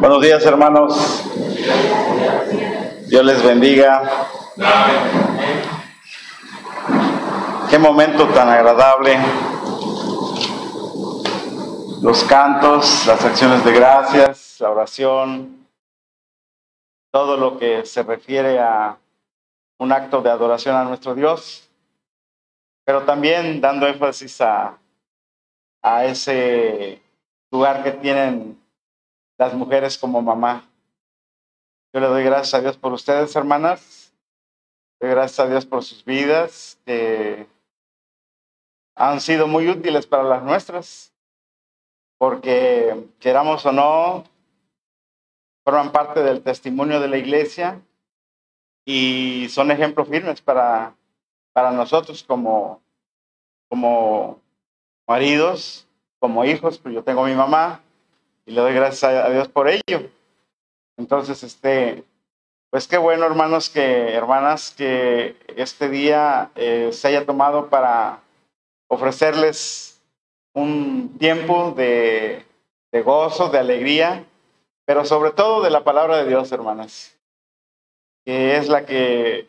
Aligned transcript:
Buenos 0.00 0.22
días, 0.22 0.46
hermanos. 0.46 1.24
Dios 3.06 3.22
les 3.22 3.42
bendiga. 3.44 4.10
Qué 7.68 7.78
momento 7.78 8.26
tan 8.28 8.48
agradable. 8.48 9.18
Los 12.00 12.24
cantos, 12.24 13.06
las 13.06 13.22
acciones 13.22 13.62
de 13.62 13.72
gracias, 13.72 14.56
la 14.60 14.70
oración, 14.70 15.66
todo 17.12 17.36
lo 17.36 17.58
que 17.58 17.84
se 17.84 18.02
refiere 18.02 18.58
a 18.58 18.96
un 19.78 19.92
acto 19.92 20.22
de 20.22 20.30
adoración 20.30 20.76
a 20.76 20.84
nuestro 20.84 21.14
Dios, 21.14 21.68
pero 22.86 23.02
también 23.02 23.60
dando 23.60 23.86
énfasis 23.86 24.40
a, 24.40 24.78
a 25.82 26.04
ese 26.06 27.02
lugar 27.50 27.82
que 27.84 27.92
tienen 27.92 28.59
las 29.40 29.54
mujeres 29.54 29.96
como 29.96 30.20
mamá. 30.20 30.68
Yo 31.94 32.00
le 32.00 32.08
doy 32.08 32.22
gracias 32.22 32.52
a 32.52 32.60
Dios 32.60 32.76
por 32.76 32.92
ustedes, 32.92 33.34
hermanas. 33.34 34.12
Doy 35.00 35.08
gracias 35.08 35.40
a 35.40 35.48
Dios 35.48 35.64
por 35.64 35.82
sus 35.82 36.04
vidas, 36.04 36.78
que 36.84 37.46
han 38.94 39.18
sido 39.22 39.46
muy 39.46 39.66
útiles 39.66 40.06
para 40.06 40.24
las 40.24 40.42
nuestras, 40.42 41.14
porque 42.18 43.08
queramos 43.18 43.64
o 43.64 43.72
no, 43.72 44.24
forman 45.64 45.90
parte 45.90 46.22
del 46.22 46.42
testimonio 46.42 47.00
de 47.00 47.08
la 47.08 47.16
iglesia 47.16 47.80
y 48.84 49.48
son 49.48 49.70
ejemplos 49.70 50.06
firmes 50.06 50.42
para, 50.42 50.94
para 51.54 51.70
nosotros 51.70 52.22
como, 52.22 52.82
como 53.70 54.38
maridos, 55.08 55.88
como 56.18 56.44
hijos, 56.44 56.76
pues 56.76 56.94
yo 56.94 57.02
tengo 57.02 57.24
mi 57.24 57.34
mamá, 57.34 57.80
y 58.50 58.52
le 58.52 58.62
doy 58.62 58.74
gracias 58.74 59.04
a 59.04 59.30
Dios 59.30 59.46
por 59.46 59.68
ello. 59.68 60.10
Entonces, 60.96 61.44
este, 61.44 62.02
pues 62.68 62.88
qué 62.88 62.98
bueno, 62.98 63.24
hermanos, 63.24 63.70
que 63.70 64.12
hermanas, 64.12 64.74
que 64.76 65.36
este 65.56 65.88
día 65.88 66.50
eh, 66.56 66.90
se 66.92 67.06
haya 67.06 67.24
tomado 67.24 67.68
para 67.68 68.22
ofrecerles 68.88 70.02
un 70.52 71.16
tiempo 71.16 71.74
de, 71.76 72.44
de 72.90 73.02
gozo, 73.02 73.50
de 73.50 73.60
alegría, 73.60 74.24
pero 74.84 75.04
sobre 75.04 75.30
todo 75.30 75.62
de 75.62 75.70
la 75.70 75.84
palabra 75.84 76.16
de 76.16 76.26
Dios, 76.26 76.50
hermanas, 76.50 77.16
que 78.24 78.56
es 78.56 78.68
la 78.68 78.84
que 78.84 79.46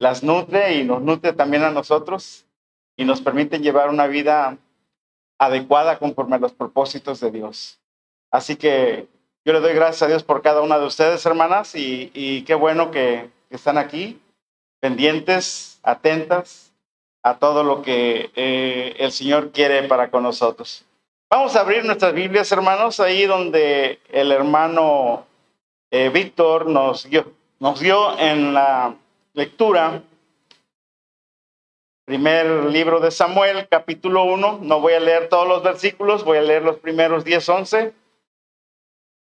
las 0.00 0.24
nutre 0.24 0.74
y 0.74 0.82
nos 0.82 1.02
nutre 1.02 1.34
también 1.34 1.62
a 1.62 1.70
nosotros 1.70 2.46
y 2.96 3.04
nos 3.04 3.20
permite 3.20 3.60
llevar 3.60 3.90
una 3.90 4.08
vida 4.08 4.58
adecuada 5.38 5.98
conforme 5.98 6.36
a 6.36 6.38
los 6.40 6.52
propósitos 6.52 7.20
de 7.20 7.30
Dios. 7.30 7.78
Así 8.30 8.56
que 8.56 9.06
yo 9.44 9.52
le 9.52 9.60
doy 9.60 9.74
gracias 9.74 10.02
a 10.02 10.06
Dios 10.08 10.22
por 10.22 10.42
cada 10.42 10.60
una 10.62 10.78
de 10.78 10.86
ustedes, 10.86 11.24
hermanas, 11.24 11.74
y, 11.74 12.42
qué 12.42 12.54
bueno 12.54 12.90
que, 12.90 13.30
están 13.48 13.78
aquí, 13.78 14.20
pendientes, 14.80 15.78
atentas 15.84 16.72
a 17.22 17.38
todo 17.38 17.62
lo 17.62 17.80
que 17.82 18.30
eh, 18.34 18.96
el 18.98 19.12
Señor 19.12 19.52
quiere 19.52 19.84
para 19.84 20.10
con 20.10 20.24
nosotros. 20.24 20.84
Vamos 21.30 21.54
a 21.54 21.60
abrir 21.60 21.84
nuestras 21.84 22.12
Biblias, 22.12 22.50
hermanos, 22.50 22.98
ahí 22.98 23.24
donde 23.24 24.00
el 24.10 24.32
hermano 24.32 25.26
eh, 25.92 26.08
Víctor 26.08 26.66
nos 26.66 27.08
nos 27.58 27.80
dio 27.80 28.18
en 28.18 28.52
la 28.52 28.94
lectura 29.32 30.02
Primer 32.06 32.66
libro 32.66 33.00
de 33.00 33.10
Samuel, 33.10 33.66
capítulo 33.68 34.22
1. 34.22 34.60
No 34.62 34.80
voy 34.80 34.92
a 34.92 35.00
leer 35.00 35.28
todos 35.28 35.48
los 35.48 35.64
versículos, 35.64 36.22
voy 36.22 36.38
a 36.38 36.42
leer 36.42 36.62
los 36.62 36.78
primeros 36.78 37.24
10, 37.24 37.48
11, 37.48 37.94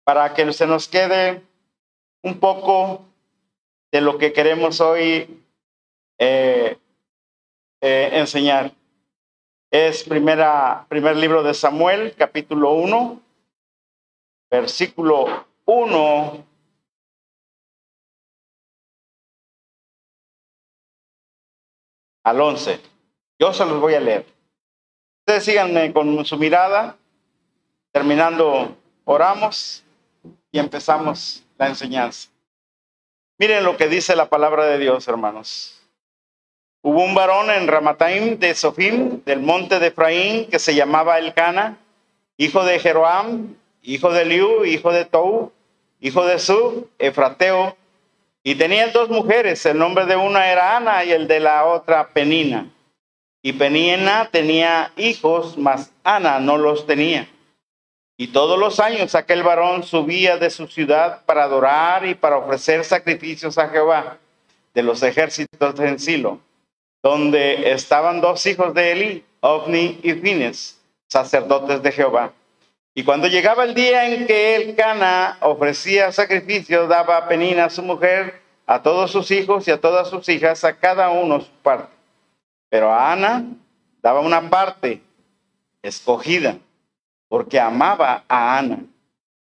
para 0.04 0.32
que 0.32 0.50
se 0.54 0.66
nos 0.66 0.88
quede 0.88 1.42
un 2.22 2.40
poco 2.40 3.04
de 3.92 4.00
lo 4.00 4.16
que 4.16 4.32
queremos 4.32 4.80
hoy 4.80 5.44
eh, 6.18 6.78
eh, 7.82 8.11
enseñar. 8.14 8.72
Es 9.70 10.05
primera, 10.05 10.86
primer 10.88 11.16
libro 11.16 11.42
de 11.42 11.52
Samuel, 11.52 12.14
capítulo 12.16 12.72
1, 12.72 13.20
versículo 14.50 15.44
1 15.66 16.52
al 22.22 22.40
11. 22.40 22.80
Yo 23.38 23.52
se 23.52 23.64
los 23.64 23.80
voy 23.80 23.94
a 23.94 24.00
leer. 24.00 24.27
Ustedes 25.20 25.44
síganme 25.44 25.92
con 25.92 26.24
su 26.24 26.36
mirada. 26.36 26.96
Terminando, 27.92 28.77
oramos 29.05 29.84
y 30.50 30.58
empezamos 30.58 31.42
la 31.58 31.68
enseñanza. 31.68 32.28
Miren 33.38 33.64
lo 33.64 33.77
que 33.77 33.88
dice 33.88 34.16
la 34.16 34.28
palabra 34.28 34.64
de 34.66 34.78
Dios, 34.78 35.08
hermanos. 35.08 35.78
Hubo 36.82 37.05
un 37.05 37.14
varón 37.14 37.50
en 37.50 37.68
Ramataim 37.68 38.38
de 38.38 38.55
Sofim, 38.55 39.22
del 39.24 39.40
monte 39.40 39.78
de 39.78 39.88
Efraín, 39.88 40.46
que 40.48 40.58
se 40.58 40.74
llamaba 40.74 41.18
Elcana, 41.18 41.78
hijo 42.36 42.64
de 42.64 42.78
Jeroam, 42.78 43.55
hijo 43.82 44.12
de 44.12 44.24
Liu, 44.24 44.64
hijo 44.64 44.92
de 44.92 45.05
Tou, 45.05 45.52
hijo 46.00 46.24
de 46.27 46.38
Sub, 46.38 46.88
Efrateo, 46.98 47.77
y 48.45 48.57
tenían 48.57 48.92
dos 48.92 49.08
mujeres, 49.08 49.64
el 49.67 49.79
nombre 49.79 50.05
de 50.07 50.17
una 50.17 50.51
era 50.51 50.77
Ana 50.77 51.05
y 51.05 51.13
el 51.13 51.29
de 51.29 51.41
la 51.41 51.64
otra 51.64 52.08
Penina. 52.08 52.69
Y 53.41 53.53
Penina 53.53 54.29
tenía 54.30 54.92
hijos, 54.97 55.57
mas 55.57 55.92
Ana 56.03 56.41
no 56.41 56.58
los 56.58 56.86
tenía. 56.86 57.29
Y 58.17 58.29
todos 58.29 58.58
los 58.58 58.79
años 58.80 59.14
aquel 59.14 59.42
varón 59.42 59.83
subía 59.83 60.36
de 60.36 60.51
su 60.51 60.67
ciudad 60.67 61.25
para 61.25 61.45
adorar 61.45 62.07
y 62.07 62.14
para 62.14 62.36
ofrecer 62.36 62.85
sacrificios 62.85 63.58
a 63.58 63.69
Jehová 63.69 64.19
de 64.74 64.83
los 64.83 65.03
ejércitos 65.03 65.79
en 65.80 65.98
Silo, 65.98 66.41
donde 67.03 67.73
estaban 67.73 68.20
dos 68.20 68.45
hijos 68.47 68.74
de 68.74 68.92
Eli, 68.92 69.24
Ovni 69.41 70.01
y 70.03 70.13
Fines, 70.14 70.80
sacerdotes 71.09 71.83
de 71.83 71.92
Jehová. 71.92 72.33
Y 72.95 73.05
cuando 73.05 73.27
llegaba 73.27 73.64
el 73.64 73.75
día 73.75 74.07
en 74.07 74.27
que 74.27 74.55
el 74.55 74.77
Cana 74.77 75.39
ofrecía 75.41 76.13
sacrificio, 76.13 76.86
daba 76.86 77.17
a 77.17 77.29
Penina, 77.29 77.70
su 77.70 77.83
mujer, 77.83 78.42
a 78.67 78.83
todos 78.83 79.11
sus 79.11 79.30
hijos 79.30 79.67
y 79.67 79.70
a 79.70 79.80
todas 79.80 80.08
sus 80.08 80.29
hijas, 80.29 80.63
a 80.64 80.77
cada 80.77 81.11
uno 81.11 81.41
su 81.41 81.51
parte. 81.63 81.92
Pero 82.69 82.92
a 82.92 83.13
Ana 83.13 83.45
daba 84.03 84.20
una 84.20 84.51
parte 84.51 85.03
escogida, 85.80 86.58
porque 87.29 87.58
amaba 87.58 88.25
a 88.29 88.58
Ana, 88.58 88.80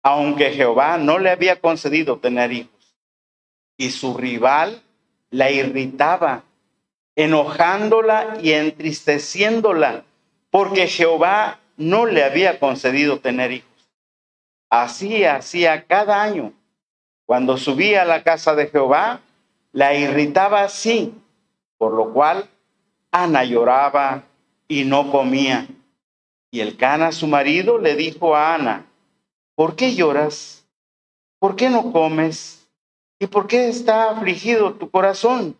aunque 0.01 0.51
Jehová 0.51 0.97
no 0.97 1.19
le 1.19 1.29
había 1.29 1.59
concedido 1.59 2.19
tener 2.19 2.53
hijos. 2.53 2.95
Y 3.77 3.91
su 3.91 4.17
rival 4.17 4.81
la 5.29 5.51
irritaba, 5.51 6.43
enojándola 7.17 8.37
y 8.41 8.53
entristeciéndola, 8.53 10.05
porque 10.49 10.87
Jehová 10.87 11.59
no 11.77 12.05
le 12.05 12.23
había 12.23 12.59
concedido 12.59 13.19
tener 13.19 13.51
hijos. 13.51 13.89
Así 14.69 15.23
hacía 15.25 15.85
cada 15.85 16.21
año. 16.21 16.53
Cuando 17.25 17.57
subía 17.57 18.03
a 18.03 18.05
la 18.05 18.23
casa 18.23 18.55
de 18.55 18.67
Jehová, 18.67 19.21
la 19.71 19.93
irritaba 19.93 20.61
así, 20.61 21.13
por 21.77 21.93
lo 21.93 22.13
cual 22.13 22.49
Ana 23.11 23.43
lloraba 23.43 24.23
y 24.67 24.83
no 24.83 25.11
comía. 25.11 25.67
Y 26.51 26.59
el 26.61 26.77
Cana, 26.77 27.11
su 27.11 27.27
marido, 27.27 27.77
le 27.77 27.95
dijo 27.95 28.35
a 28.35 28.55
Ana, 28.55 28.85
¿por 29.55 29.75
qué 29.75 29.95
lloras? 29.95 30.65
¿Por 31.39 31.55
qué 31.55 31.69
no 31.69 31.91
comes? 31.91 32.67
¿Y 33.19 33.27
por 33.27 33.47
qué 33.47 33.69
está 33.69 34.11
afligido 34.11 34.73
tu 34.73 34.89
corazón? 34.89 35.57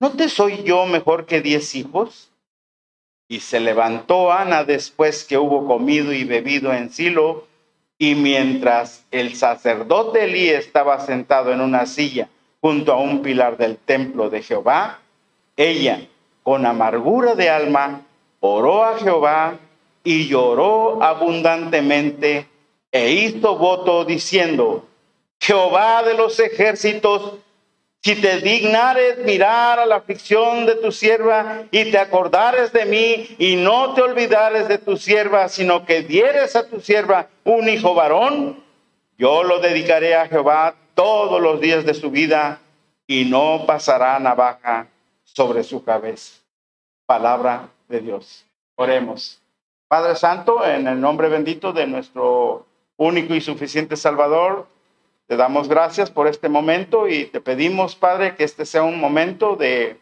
¿No 0.00 0.10
te 0.10 0.28
soy 0.28 0.64
yo 0.64 0.86
mejor 0.86 1.26
que 1.26 1.40
diez 1.40 1.74
hijos? 1.74 2.31
Y 3.32 3.40
se 3.40 3.60
levantó 3.60 4.30
Ana 4.30 4.62
después 4.62 5.24
que 5.24 5.38
hubo 5.38 5.66
comido 5.66 6.12
y 6.12 6.24
bebido 6.24 6.70
en 6.74 6.90
Silo, 6.90 7.46
y 7.96 8.14
mientras 8.14 9.06
el 9.10 9.36
sacerdote 9.36 10.24
Elí 10.24 10.50
estaba 10.50 11.00
sentado 11.00 11.50
en 11.50 11.62
una 11.62 11.86
silla 11.86 12.28
junto 12.60 12.92
a 12.92 12.98
un 12.98 13.22
pilar 13.22 13.56
del 13.56 13.78
templo 13.78 14.28
de 14.28 14.42
Jehová, 14.42 14.98
ella, 15.56 16.06
con 16.42 16.66
amargura 16.66 17.34
de 17.34 17.48
alma, 17.48 18.02
oró 18.40 18.84
a 18.84 18.98
Jehová 18.98 19.56
y 20.04 20.28
lloró 20.28 21.02
abundantemente 21.02 22.46
e 22.90 23.12
hizo 23.12 23.56
voto 23.56 24.04
diciendo, 24.04 24.84
Jehová 25.40 26.02
de 26.02 26.12
los 26.12 26.38
ejércitos, 26.38 27.36
si 28.04 28.16
te 28.16 28.40
dignares 28.40 29.18
mirar 29.18 29.78
a 29.78 29.86
la 29.86 29.96
aflicción 29.96 30.66
de 30.66 30.74
tu 30.74 30.90
sierva 30.90 31.62
y 31.70 31.90
te 31.92 31.98
acordares 31.98 32.72
de 32.72 32.84
mí 32.84 33.36
y 33.38 33.54
no 33.54 33.94
te 33.94 34.02
olvidares 34.02 34.66
de 34.66 34.78
tu 34.78 34.96
sierva, 34.96 35.48
sino 35.48 35.86
que 35.86 36.02
dieres 36.02 36.56
a 36.56 36.68
tu 36.68 36.80
sierva 36.80 37.28
un 37.44 37.68
hijo 37.68 37.94
varón, 37.94 38.62
yo 39.16 39.44
lo 39.44 39.60
dedicaré 39.60 40.16
a 40.16 40.26
Jehová 40.26 40.74
todos 40.94 41.40
los 41.40 41.60
días 41.60 41.84
de 41.86 41.94
su 41.94 42.10
vida 42.10 42.58
y 43.06 43.24
no 43.24 43.64
pasará 43.66 44.18
navaja 44.18 44.88
sobre 45.22 45.62
su 45.62 45.84
cabeza. 45.84 46.40
Palabra 47.06 47.68
de 47.88 48.00
Dios. 48.00 48.44
Oremos. 48.74 49.40
Padre 49.86 50.16
Santo, 50.16 50.66
en 50.66 50.88
el 50.88 51.00
nombre 51.00 51.28
bendito 51.28 51.72
de 51.72 51.86
nuestro 51.86 52.66
único 52.96 53.34
y 53.34 53.40
suficiente 53.40 53.96
Salvador, 53.96 54.66
te 55.32 55.38
damos 55.38 55.66
gracias 55.66 56.10
por 56.10 56.28
este 56.28 56.50
momento 56.50 57.08
y 57.08 57.24
te 57.24 57.40
pedimos, 57.40 57.96
Padre, 57.96 58.36
que 58.36 58.44
este 58.44 58.66
sea 58.66 58.82
un 58.82 59.00
momento 59.00 59.56
de, 59.56 59.98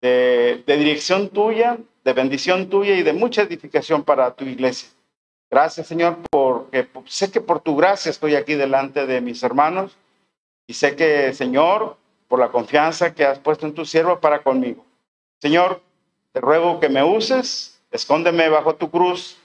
de, 0.00 0.62
dirección 0.64 1.28
tuya, 1.30 1.76
de 2.04 2.12
bendición 2.12 2.70
tuya 2.70 2.94
y 2.94 3.02
de 3.02 3.12
mucha 3.12 3.42
edificación 3.42 4.04
para 4.04 4.32
tu 4.32 4.44
iglesia. 4.44 4.88
Gracias, 5.50 5.88
Señor, 5.88 6.18
porque 6.30 6.86
sé 7.06 7.32
que 7.32 7.40
por 7.40 7.58
tu 7.58 7.74
gracia 7.74 8.10
estoy 8.10 8.36
aquí 8.36 8.54
delante 8.54 9.06
de 9.06 9.20
mis 9.20 9.42
hermanos 9.42 9.96
y 10.68 10.74
sé 10.74 10.94
que, 10.94 11.34
Señor, 11.34 11.96
por 12.28 12.38
la 12.38 12.52
confianza 12.52 13.12
que 13.12 13.24
has 13.24 13.40
puesto 13.40 13.66
en 13.66 13.74
tu 13.74 13.84
siervo 13.84 14.20
para 14.20 14.44
conmigo. 14.44 14.84
Señor, 15.40 15.82
te 16.30 16.40
ruego 16.40 16.78
que 16.78 16.88
me 16.88 17.02
uses, 17.02 17.82
escóndeme 17.90 18.48
bajo 18.48 18.76
tu 18.76 18.88
cruz, 18.88 19.36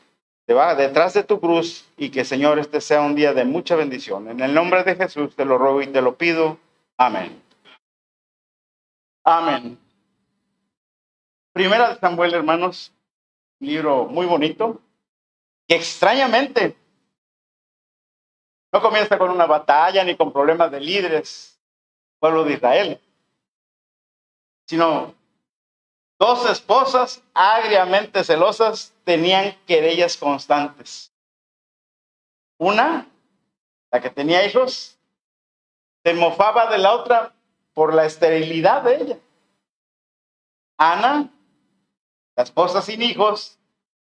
detrás 0.47 1.13
de 1.13 1.24
tu 1.24 1.39
cruz 1.39 1.86
y 1.97 2.09
que, 2.09 2.24
Señor, 2.24 2.59
este 2.59 2.80
sea 2.80 3.01
un 3.01 3.15
día 3.15 3.33
de 3.33 3.45
mucha 3.45 3.75
bendición. 3.75 4.30
En 4.30 4.39
el 4.42 4.53
nombre 4.53 4.83
de 4.83 4.95
Jesús 4.95 5.36
te 5.36 5.45
lo 5.45 5.57
ruego 5.57 5.81
y 5.81 5.88
te 5.88 6.01
lo 6.01 6.15
pido. 6.15 6.57
Amén. 6.97 7.42
Amén. 9.24 9.77
Primera 11.51 11.94
de 11.94 12.00
Samuel, 12.00 12.33
hermanos, 12.33 12.92
libro 13.59 14.06
muy 14.06 14.25
bonito, 14.25 14.81
que 15.68 15.75
extrañamente 15.75 16.75
no 18.71 18.81
comienza 18.81 19.18
con 19.18 19.31
una 19.31 19.45
batalla 19.45 20.03
ni 20.03 20.15
con 20.15 20.31
problemas 20.31 20.69
de 20.69 20.81
líderes, 20.81 21.59
pueblo 22.19 22.44
de 22.44 22.53
Israel, 22.53 23.01
sino 24.68 25.15
dos 26.19 26.48
esposas 26.50 27.24
agriamente 27.33 28.24
celosas 28.24 28.94
tenían 29.05 29.55
querellas 29.65 30.17
constantes. 30.17 31.13
Una, 32.57 33.07
la 33.91 34.01
que 34.01 34.09
tenía 34.09 34.45
hijos, 34.45 34.97
se 36.03 36.13
mofaba 36.13 36.69
de 36.69 36.79
la 36.79 36.93
otra 36.93 37.33
por 37.73 37.93
la 37.93 38.05
esterilidad 38.05 38.81
de 38.81 38.95
ella. 38.95 39.17
Ana, 40.77 41.29
la 42.35 42.43
esposa 42.43 42.81
sin 42.81 43.01
hijos, 43.01 43.57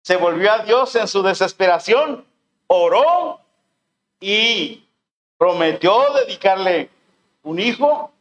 se 0.01 0.15
volvió 0.15 0.51
a 0.51 0.59
Dios 0.59 0.95
en 0.95 1.07
su 1.07 1.21
desesperación, 1.21 2.25
oró 2.67 3.41
y 4.19 4.87
prometió 5.37 6.13
dedicarle 6.13 6.89
un 7.43 7.59
hijo, 7.59 8.11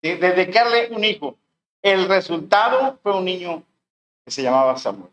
dedicarle 0.00 0.88
un 0.90 1.04
hijo. 1.04 1.36
El 1.82 2.08
resultado 2.08 2.98
fue 3.02 3.16
un 3.16 3.26
niño 3.26 3.62
que 4.24 4.30
se 4.30 4.42
llamaba 4.42 4.76
Samuel. 4.76 5.10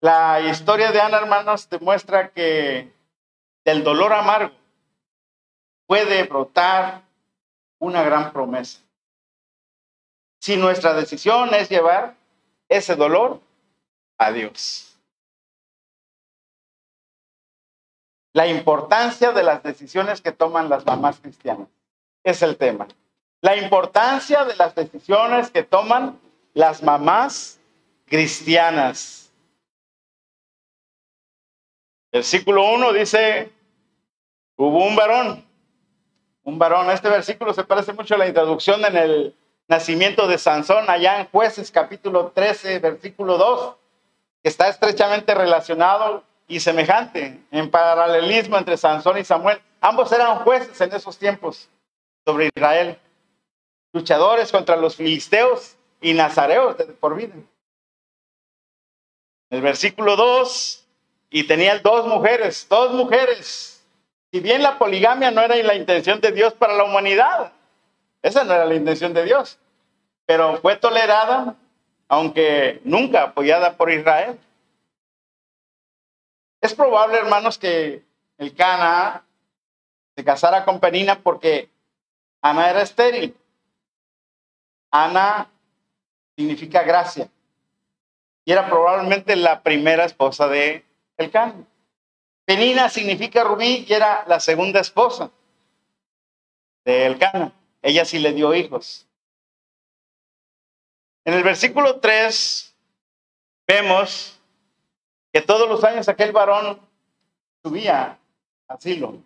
La 0.00 0.40
historia 0.40 0.92
de 0.92 1.00
Ana, 1.00 1.18
hermanos, 1.18 1.68
demuestra 1.68 2.30
que 2.30 2.92
del 3.64 3.82
dolor 3.82 4.12
amargo 4.12 4.54
puede 5.86 6.22
brotar 6.24 7.02
una 7.80 8.02
gran 8.02 8.32
promesa 8.32 8.80
si 10.40 10.56
nuestra 10.56 10.94
decisión 10.94 11.52
es 11.54 11.68
llevar 11.68 12.14
ese 12.68 12.94
dolor 12.94 13.40
a 14.18 14.30
Dios. 14.30 14.98
La 18.32 18.46
importancia 18.46 19.32
de 19.32 19.42
las 19.42 19.62
decisiones 19.62 20.20
que 20.20 20.32
toman 20.32 20.68
las 20.68 20.86
mamás 20.86 21.18
cristianas 21.18 21.68
es 22.22 22.42
el 22.42 22.56
tema. 22.56 22.86
La 23.40 23.56
importancia 23.56 24.44
de 24.44 24.56
las 24.56 24.74
decisiones 24.74 25.50
que 25.50 25.62
toman 25.62 26.18
las 26.54 26.82
mamás 26.82 27.60
cristianas. 28.06 29.30
Versículo 32.10 32.72
1 32.72 32.92
dice, 32.94 33.52
hubo 34.56 34.84
un 34.84 34.96
varón, 34.96 35.44
un 36.42 36.58
varón. 36.58 36.90
Este 36.90 37.08
versículo 37.08 37.52
se 37.52 37.64
parece 37.64 37.92
mucho 37.92 38.14
a 38.14 38.18
la 38.18 38.26
introducción 38.26 38.84
en 38.84 38.96
el 38.96 39.36
nacimiento 39.68 40.26
de 40.26 40.38
Sansón 40.38 40.88
allá 40.88 41.20
en 41.20 41.28
jueces 41.28 41.70
capítulo 41.70 42.32
13, 42.34 42.78
versículo 42.78 43.36
2, 43.36 43.76
que 44.42 44.48
está 44.48 44.68
estrechamente 44.68 45.34
relacionado 45.34 46.24
y 46.48 46.60
semejante 46.60 47.38
en 47.50 47.70
paralelismo 47.70 48.56
entre 48.56 48.78
Sansón 48.78 49.18
y 49.18 49.24
Samuel. 49.24 49.60
Ambos 49.80 50.10
eran 50.10 50.38
jueces 50.38 50.80
en 50.80 50.92
esos 50.94 51.18
tiempos 51.18 51.68
sobre 52.24 52.50
Israel, 52.56 52.98
luchadores 53.98 54.52
contra 54.52 54.76
los 54.76 54.96
filisteos 54.96 55.76
y 56.00 56.12
nazareos 56.14 56.78
de 56.78 56.84
por 56.86 57.16
vida. 57.16 57.34
El 59.50 59.60
versículo 59.60 60.14
2, 60.14 60.86
y 61.30 61.44
tenía 61.44 61.78
dos 61.78 62.06
mujeres, 62.06 62.66
dos 62.68 62.92
mujeres. 62.92 63.84
Si 64.30 64.40
bien 64.40 64.62
la 64.62 64.78
poligamia 64.78 65.30
no 65.30 65.40
era 65.40 65.56
la 65.56 65.74
intención 65.74 66.20
de 66.20 66.32
Dios 66.32 66.54
para 66.54 66.74
la 66.74 66.84
humanidad, 66.84 67.52
esa 68.22 68.44
no 68.44 68.54
era 68.54 68.64
la 68.64 68.74
intención 68.74 69.12
de 69.14 69.24
Dios, 69.24 69.58
pero 70.26 70.58
fue 70.58 70.76
tolerada, 70.76 71.56
aunque 72.08 72.80
nunca 72.84 73.24
apoyada 73.24 73.76
por 73.76 73.90
Israel. 73.90 74.38
Es 76.60 76.74
probable, 76.74 77.18
hermanos, 77.18 77.58
que 77.58 78.04
el 78.36 78.54
Cana 78.54 79.24
se 80.14 80.24
casara 80.24 80.64
con 80.64 80.80
Penina 80.80 81.20
porque 81.20 81.70
Ana 82.42 82.70
era 82.70 82.82
estéril. 82.82 83.36
Ana 84.90 85.50
significa 86.36 86.82
gracia. 86.82 87.28
Y 88.44 88.52
era 88.52 88.68
probablemente 88.68 89.36
la 89.36 89.62
primera 89.62 90.04
esposa 90.04 90.48
de 90.48 90.84
el 91.16 91.30
Cana. 91.30 91.66
Penina 92.48 92.88
significa 92.88 93.44
rubí 93.44 93.84
y 93.86 93.92
era 93.92 94.24
la 94.26 94.40
segunda 94.40 94.80
esposa 94.80 95.30
de 96.82 97.04
Elcana. 97.04 97.52
Ella 97.82 98.06
sí 98.06 98.18
le 98.18 98.32
dio 98.32 98.54
hijos. 98.54 99.06
En 101.26 101.34
el 101.34 101.42
versículo 101.42 102.00
3 102.00 102.74
vemos 103.66 104.40
que 105.30 105.42
todos 105.42 105.68
los 105.68 105.84
años 105.84 106.08
aquel 106.08 106.32
varón 106.32 106.80
subía 107.62 108.18
a 108.66 108.80
Silo. 108.80 109.22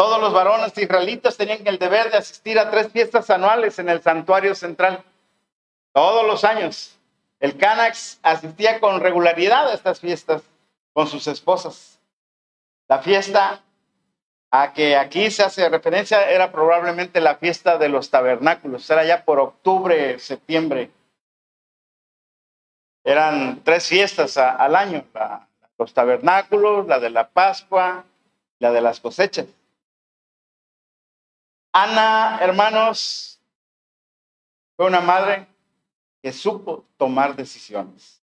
Todos 0.00 0.18
los 0.18 0.32
varones 0.32 0.72
israelitas 0.78 1.36
tenían 1.36 1.66
el 1.66 1.78
deber 1.78 2.10
de 2.10 2.16
asistir 2.16 2.58
a 2.58 2.70
tres 2.70 2.90
fiestas 2.90 3.28
anuales 3.28 3.78
en 3.78 3.90
el 3.90 4.00
santuario 4.00 4.54
central. 4.54 5.04
Todos 5.92 6.26
los 6.26 6.42
años. 6.42 6.96
El 7.38 7.58
Canax 7.58 8.18
asistía 8.22 8.80
con 8.80 9.00
regularidad 9.00 9.68
a 9.68 9.74
estas 9.74 10.00
fiestas 10.00 10.40
con 10.94 11.06
sus 11.06 11.26
esposas. 11.26 12.00
La 12.88 13.00
fiesta 13.00 13.60
a 14.50 14.72
que 14.72 14.96
aquí 14.96 15.30
se 15.30 15.42
hace 15.42 15.68
referencia 15.68 16.30
era 16.30 16.50
probablemente 16.50 17.20
la 17.20 17.34
fiesta 17.34 17.76
de 17.76 17.90
los 17.90 18.08
tabernáculos, 18.08 18.88
era 18.88 19.04
ya 19.04 19.22
por 19.22 19.38
octubre, 19.38 20.18
septiembre. 20.18 20.90
Eran 23.04 23.60
tres 23.64 23.86
fiestas 23.86 24.38
al 24.38 24.76
año, 24.76 25.04
los 25.76 25.92
tabernáculos, 25.92 26.86
la 26.86 26.98
de 26.98 27.10
la 27.10 27.28
Pascua, 27.28 28.06
la 28.60 28.72
de 28.72 28.80
las 28.80 28.98
cosechas. 28.98 29.44
Ana, 31.72 32.38
hermanos, 32.40 33.40
fue 34.76 34.86
una 34.86 35.00
madre 35.00 35.46
que 36.22 36.32
supo 36.32 36.84
tomar 36.96 37.36
decisiones. 37.36 38.22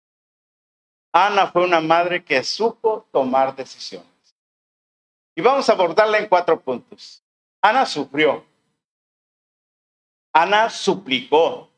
Ana 1.12 1.52
fue 1.52 1.64
una 1.66 1.82
madre 1.82 2.24
que 2.24 2.44
supo 2.44 3.08
tomar 3.12 3.56
decisiones. 3.56 4.08
Y 5.36 5.42
vamos 5.42 5.68
a 5.68 5.74
abordarla 5.74 6.20
en 6.20 6.28
cuatro 6.28 6.60
puntos. 6.60 7.24
Ana 7.62 7.86
sufrió. 7.86 8.46
Ana 10.32 10.70
suplicó. 10.70 11.70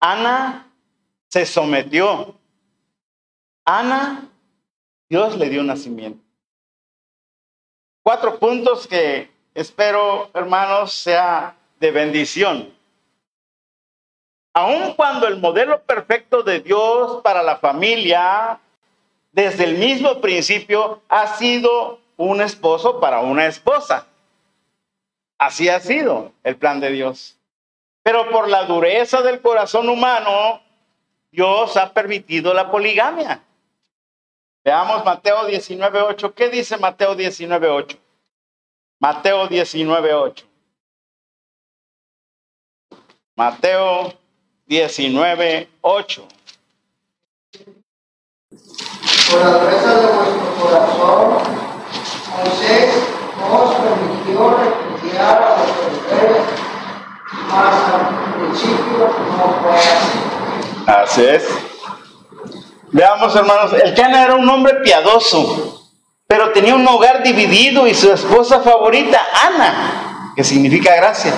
Ana 0.00 0.72
se 1.28 1.44
sometió. 1.44 2.38
Ana, 3.64 4.28
Dios 5.08 5.36
le 5.36 5.48
dio 5.48 5.62
nacimiento. 5.62 6.22
Cuatro 8.02 8.38
puntos 8.38 8.86
que 8.86 9.33
espero, 9.54 10.30
hermanos, 10.34 10.92
sea 10.92 11.56
de 11.80 11.90
bendición. 11.90 12.74
Aun 14.52 14.94
cuando 14.94 15.26
el 15.26 15.38
modelo 15.38 15.80
perfecto 15.82 16.42
de 16.42 16.60
Dios 16.60 17.20
para 17.22 17.42
la 17.42 17.56
familia 17.56 18.60
desde 19.32 19.64
el 19.64 19.78
mismo 19.78 20.20
principio 20.20 21.02
ha 21.08 21.36
sido 21.36 21.98
un 22.16 22.40
esposo 22.40 23.00
para 23.00 23.20
una 23.20 23.46
esposa. 23.46 24.06
Así 25.38 25.68
ha 25.68 25.80
sido 25.80 26.32
el 26.44 26.56
plan 26.56 26.78
de 26.78 26.90
Dios. 26.90 27.36
Pero 28.04 28.30
por 28.30 28.48
la 28.48 28.64
dureza 28.64 29.22
del 29.22 29.40
corazón 29.40 29.88
humano, 29.88 30.60
Dios 31.32 31.76
ha 31.76 31.92
permitido 31.92 32.54
la 32.54 32.70
poligamia. 32.70 33.42
Veamos 34.62 35.04
Mateo 35.04 35.48
19.8. 35.48 36.32
¿Qué 36.32 36.48
dice 36.48 36.76
Mateo 36.76 37.16
19.8? 37.16 37.98
Mateo 39.04 39.46
19.8. 39.50 40.44
Mateo 43.36 44.14
19.8. 44.66 46.22
por 49.30 49.40
la 49.40 49.58
dureza 49.58 49.94
de 50.00 50.06
vuestro 50.06 50.54
corazón, 50.58 51.42
Moisés 52.30 52.94
os 53.52 53.74
permitió 53.74 54.56
repudiar 54.56 55.42
a 55.42 55.54
vuestros 55.54 56.10
reyes, 56.10 56.46
mas 57.50 57.74
al 57.92 58.34
principio 58.36 59.04
no 59.36 59.46
fue 59.60 59.76
así. 59.76 60.16
Así 60.86 61.24
es. 61.26 61.44
Veamos, 62.90 63.36
hermanos, 63.36 63.74
el 63.74 63.94
Cana 63.94 64.24
era 64.24 64.34
un 64.34 64.48
hombre 64.48 64.76
piadoso, 64.76 65.83
pero 66.36 66.50
tenía 66.50 66.74
un 66.74 66.84
hogar 66.88 67.22
dividido 67.22 67.86
y 67.86 67.94
su 67.94 68.12
esposa 68.12 68.60
favorita, 68.60 69.24
Ana, 69.46 70.32
que 70.34 70.42
significa 70.42 70.96
gracia, 70.96 71.32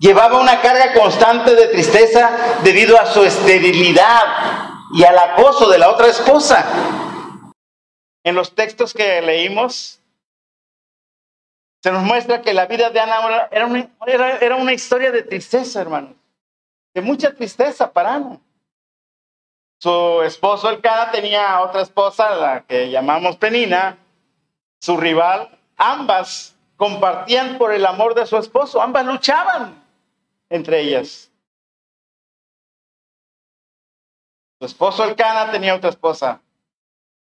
llevaba 0.00 0.40
una 0.40 0.60
carga 0.60 0.92
constante 0.92 1.54
de 1.54 1.68
tristeza 1.68 2.36
debido 2.64 3.00
a 3.00 3.06
su 3.06 3.22
esterilidad 3.22 4.22
y 4.92 5.04
al 5.04 5.16
acoso 5.16 5.70
de 5.70 5.78
la 5.78 5.90
otra 5.90 6.08
esposa. 6.08 6.66
En 8.24 8.34
los 8.34 8.56
textos 8.56 8.92
que 8.92 9.22
leímos, 9.22 10.00
se 11.80 11.92
nos 11.92 12.02
muestra 12.02 12.42
que 12.42 12.54
la 12.54 12.66
vida 12.66 12.90
de 12.90 12.98
Ana 12.98 13.48
era 13.52 13.66
una, 14.56 14.72
historia 14.72 15.12
de 15.12 15.22
tristeza, 15.22 15.80
hermanos, 15.80 16.16
de 16.92 17.02
mucha 17.02 17.32
tristeza 17.32 17.92
para 17.92 18.14
Ana. 18.14 18.40
Su 19.78 20.22
esposo 20.22 20.70
Elcana 20.70 21.10
tenía 21.10 21.60
otra 21.60 21.82
esposa, 21.82 22.34
la 22.34 22.62
que 22.62 22.90
llamamos 22.90 23.36
Penina, 23.36 23.98
su 24.80 24.96
rival. 24.96 25.50
Ambas 25.76 26.56
compartían 26.76 27.58
por 27.58 27.72
el 27.72 27.84
amor 27.84 28.14
de 28.14 28.26
su 28.26 28.36
esposo, 28.38 28.80
ambas 28.80 29.04
luchaban 29.04 29.86
entre 30.48 30.80
ellas. 30.80 31.30
Su 34.58 34.66
esposo 34.66 35.04
Elcana 35.04 35.50
tenía 35.52 35.74
otra 35.74 35.90
esposa, 35.90 36.40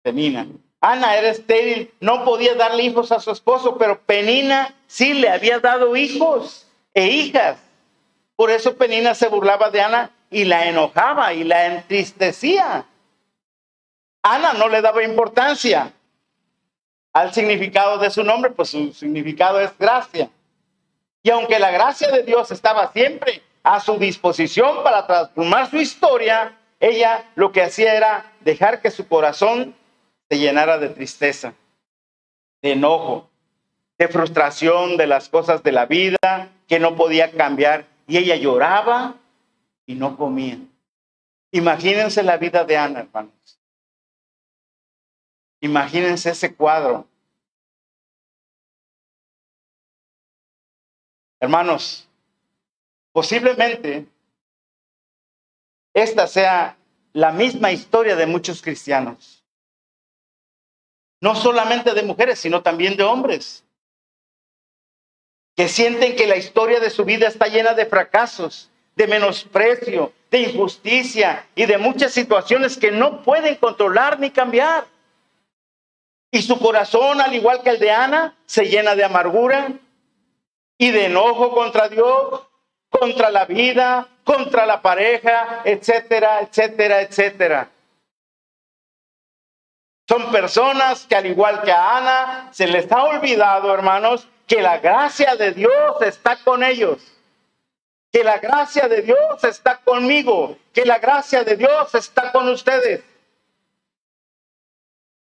Penina. 0.03 0.47
Ana 0.81 1.17
era 1.17 1.31
estéril, 1.31 1.93
no 2.00 2.25
podía 2.25 2.55
darle 2.55 2.85
hijos 2.85 3.11
a 3.11 3.19
su 3.19 3.33
esposo, 3.33 3.76
pero 3.79 4.00
Penina 4.00 4.75
sí 4.87 5.15
le 5.15 5.29
había 5.29 5.59
dado 5.59 5.97
hijos 5.97 6.69
e 6.95 7.09
hijas. 7.09 7.59
Por 8.37 8.50
eso 8.50 8.76
Penina 8.76 9.15
se 9.15 9.29
burlaba 9.29 9.71
de 9.71 9.81
Ana 9.81 10.11
y 10.37 10.45
la 10.45 10.66
enojaba 10.66 11.33
y 11.33 11.45
la 11.45 11.64
entristecía. 11.64 12.85
Ana 14.23 14.52
no 14.52 14.69
le 14.69 14.83
daba 14.83 15.02
importancia 15.02 15.95
al 17.14 17.33
significado 17.33 17.97
de 17.97 18.11
su 18.11 18.23
nombre, 18.23 18.50
pues 18.50 18.69
su 18.69 18.93
significado 18.93 19.59
es 19.61 19.71
gracia. 19.78 20.28
Y 21.23 21.31
aunque 21.31 21.59
la 21.59 21.71
gracia 21.71 22.11
de 22.11 22.23
Dios 22.23 22.50
estaba 22.50 22.93
siempre 22.93 23.40
a 23.62 23.81
su 23.81 23.97
disposición 23.97 24.85
para 24.85 25.07
transformar 25.07 25.71
su 25.71 25.78
historia, 25.78 26.55
ella 26.81 27.25
lo 27.35 27.50
que 27.50 27.62
hacía 27.62 27.95
era 27.95 28.31
dejar 28.40 28.83
que 28.83 28.90
su 28.90 29.09
corazón 29.09 29.75
se 30.28 30.38
llenara 30.38 30.76
de 30.76 30.90
tristeza, 30.90 31.55
de 32.61 32.73
enojo, 32.73 33.31
de 33.97 34.09
frustración 34.09 34.99
de 34.99 35.07
las 35.07 35.31
cosas 35.31 35.62
de 35.62 35.73
la 35.73 35.87
vida 35.87 36.50
que 36.69 36.78
no 36.78 36.95
podía 36.95 37.31
cambiar. 37.31 37.87
Y 38.07 38.19
ella 38.19 38.37
lloraba 38.37 39.14
y 39.87 39.95
no 39.95 40.16
comía. 40.16 40.59
Imagínense 41.52 42.23
la 42.23 42.37
vida 42.37 42.64
de 42.64 42.76
Ana, 42.76 43.00
hermanos. 43.00 43.61
Imagínense 45.61 46.31
ese 46.31 46.55
cuadro. 46.55 47.09
Hermanos, 51.40 52.09
posiblemente 53.12 54.07
esta 55.95 56.26
sea 56.26 56.76
la 57.12 57.33
misma 57.33 57.73
historia 57.73 58.16
de 58.16 58.26
muchos 58.26 58.61
cristianos. 58.61 59.43
No 61.21 61.35
solamente 61.35 61.95
de 61.95 62.02
mujeres, 62.02 62.38
sino 62.38 62.62
también 62.62 62.97
de 62.97 63.05
hombres. 63.05 63.64
Que 65.55 65.69
sienten 65.69 66.16
que 66.16 66.26
la 66.26 66.37
historia 66.37 66.81
de 66.81 66.90
su 66.90 67.07
vida 67.07 67.26
está 67.26 67.47
llena 67.47 67.73
de 67.73 67.87
fracasos, 67.87 68.71
de 68.97 69.07
menosprecio, 69.07 70.12
de 70.31 70.41
injusticia 70.41 71.47
y 71.55 71.67
de 71.67 71.79
muchas 71.79 72.12
situaciones 72.12 72.76
que 72.76 72.91
no 72.91 73.23
pueden 73.23 73.55
controlar 73.57 74.19
ni 74.19 74.31
cambiar. 74.31 74.87
Y 76.31 76.43
su 76.43 76.59
corazón, 76.59 77.21
al 77.21 77.35
igual 77.35 77.62
que 77.62 77.71
el 77.71 77.79
de 77.79 77.91
Ana, 77.91 78.35
se 78.47 78.65
llena 78.65 78.97
de 78.97 79.05
amargura 79.05 79.69
y 80.79 80.91
de 80.91 81.07
enojo 81.07 81.55
contra 81.55 81.88
Dios, 81.88 82.43
contra 82.88 83.31
la 83.31 83.45
vida, 83.45 84.09
contra 84.25 84.67
la 84.67 84.81
pareja, 84.83 85.61
etcétera, 85.65 86.41
etcétera, 86.41 87.03
etcétera. 87.03 87.71
Son 90.09 90.31
personas 90.31 91.07
que 91.07 91.17
al 91.17 91.26
igual 91.26 91.62
que 91.62 91.73
Ana, 91.73 92.49
se 92.53 92.67
les 92.67 92.91
ha 92.91 93.05
olvidado, 93.05 93.75
hermanos, 93.75 94.26
que 94.47 94.62
la 94.62 94.79
gracia 94.79 95.37
de 95.37 95.53
Dios 95.53 96.00
está 96.00 96.37
con 96.45 96.62
ellos. 96.62 97.15
Que 98.16 98.25
la 98.25 98.38
gracia 98.38 98.88
de 98.88 99.02
Dios 99.02 99.44
está 99.44 99.76
conmigo. 99.76 100.56
Que 100.73 100.87
la 100.87 100.99
gracia 100.99 101.44
de 101.44 101.54
Dios 101.54 101.94
está 101.94 102.32
con 102.32 102.49
ustedes. 102.49 103.04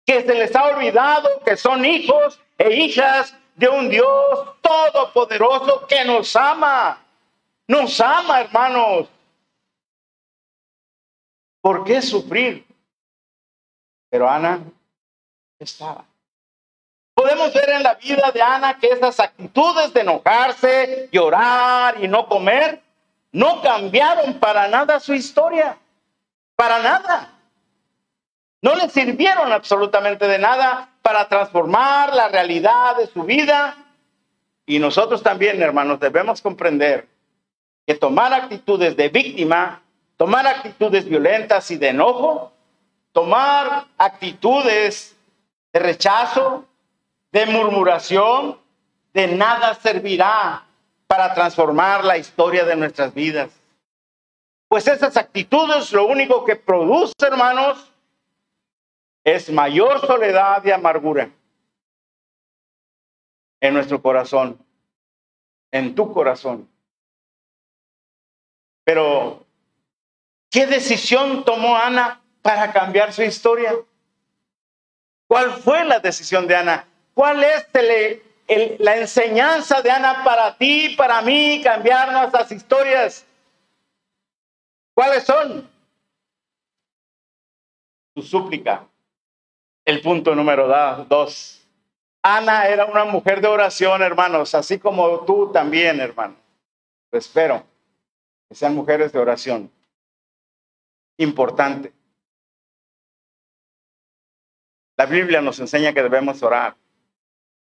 Que 0.04 0.22
se 0.22 0.32
les 0.32 0.54
ha 0.54 0.66
olvidado 0.66 1.42
que 1.44 1.56
son 1.56 1.84
hijos 1.84 2.40
e 2.56 2.72
hijas 2.74 3.36
de 3.56 3.68
un 3.68 3.88
Dios 3.88 4.06
todopoderoso 4.60 5.84
que 5.88 6.04
nos 6.04 6.36
ama. 6.36 7.04
Nos 7.66 8.00
ama, 8.00 8.42
hermanos. 8.42 9.08
¿Por 11.60 11.82
qué 11.82 12.00
sufrir? 12.00 12.64
Pero 14.08 14.30
Ana 14.30 14.60
estaba. 15.58 16.04
Podemos 17.36 17.52
ver 17.52 17.68
en 17.68 17.82
la 17.82 17.94
vida 17.94 18.30
de 18.32 18.40
Ana 18.40 18.78
que 18.78 18.86
esas 18.86 19.20
actitudes 19.20 19.92
de 19.92 20.00
enojarse, 20.00 21.10
llorar 21.12 22.02
y 22.02 22.08
no 22.08 22.26
comer 22.28 22.80
no 23.30 23.60
cambiaron 23.60 24.38
para 24.40 24.68
nada 24.68 24.98
su 25.00 25.12
historia. 25.12 25.76
Para 26.54 26.78
nada. 26.78 27.34
No 28.62 28.74
le 28.74 28.88
sirvieron 28.88 29.52
absolutamente 29.52 30.26
de 30.26 30.38
nada 30.38 30.88
para 31.02 31.28
transformar 31.28 32.14
la 32.14 32.28
realidad 32.28 32.96
de 32.96 33.06
su 33.06 33.24
vida. 33.24 33.76
Y 34.64 34.78
nosotros 34.78 35.22
también, 35.22 35.60
hermanos, 35.60 36.00
debemos 36.00 36.40
comprender 36.40 37.06
que 37.86 37.96
tomar 37.96 38.32
actitudes 38.32 38.96
de 38.96 39.10
víctima, 39.10 39.82
tomar 40.16 40.46
actitudes 40.46 41.06
violentas 41.06 41.70
y 41.70 41.76
de 41.76 41.88
enojo, 41.88 42.50
tomar 43.12 43.84
actitudes 43.98 45.14
de 45.74 45.80
rechazo, 45.80 46.64
de 47.36 47.44
murmuración, 47.44 48.58
de 49.12 49.26
nada 49.26 49.74
servirá 49.74 50.66
para 51.06 51.34
transformar 51.34 52.02
la 52.02 52.16
historia 52.16 52.64
de 52.64 52.74
nuestras 52.74 53.12
vidas. 53.12 53.50
Pues 54.68 54.88
esas 54.88 55.18
actitudes 55.18 55.92
lo 55.92 56.06
único 56.06 56.46
que 56.46 56.56
produce, 56.56 57.12
hermanos, 57.20 57.92
es 59.22 59.50
mayor 59.52 60.00
soledad 60.06 60.64
y 60.64 60.70
amargura 60.70 61.28
en 63.60 63.74
nuestro 63.74 64.00
corazón, 64.00 64.58
en 65.72 65.94
tu 65.94 66.10
corazón. 66.14 66.66
Pero, 68.82 69.44
¿qué 70.50 70.66
decisión 70.66 71.44
tomó 71.44 71.76
Ana 71.76 72.18
para 72.40 72.72
cambiar 72.72 73.12
su 73.12 73.22
historia? 73.22 73.74
¿Cuál 75.28 75.50
fue 75.50 75.84
la 75.84 75.98
decisión 75.98 76.46
de 76.46 76.56
Ana? 76.56 76.88
¿Cuál 77.16 77.42
es 77.44 77.66
la 78.78 78.98
enseñanza 78.98 79.80
de 79.80 79.90
Ana 79.90 80.22
para 80.22 80.54
ti, 80.54 80.94
para 80.98 81.22
mí, 81.22 81.62
cambiar 81.64 82.12
nuestras 82.12 82.52
historias? 82.52 83.24
¿Cuáles 84.94 85.24
son? 85.24 85.66
Su 88.14 88.22
súplica. 88.22 88.86
El 89.86 90.02
punto 90.02 90.34
número 90.34 90.68
dos. 91.08 91.66
Ana 92.22 92.68
era 92.68 92.84
una 92.84 93.06
mujer 93.06 93.40
de 93.40 93.48
oración, 93.48 94.02
hermanos, 94.02 94.54
así 94.54 94.78
como 94.78 95.24
tú 95.24 95.50
también, 95.50 96.00
hermano. 96.00 96.36
Espero 97.10 97.64
que 98.46 98.54
sean 98.54 98.74
mujeres 98.74 99.10
de 99.10 99.18
oración. 99.18 99.70
Importante. 101.16 101.94
La 104.98 105.06
Biblia 105.06 105.40
nos 105.40 105.58
enseña 105.60 105.94
que 105.94 106.02
debemos 106.02 106.42
orar. 106.42 106.76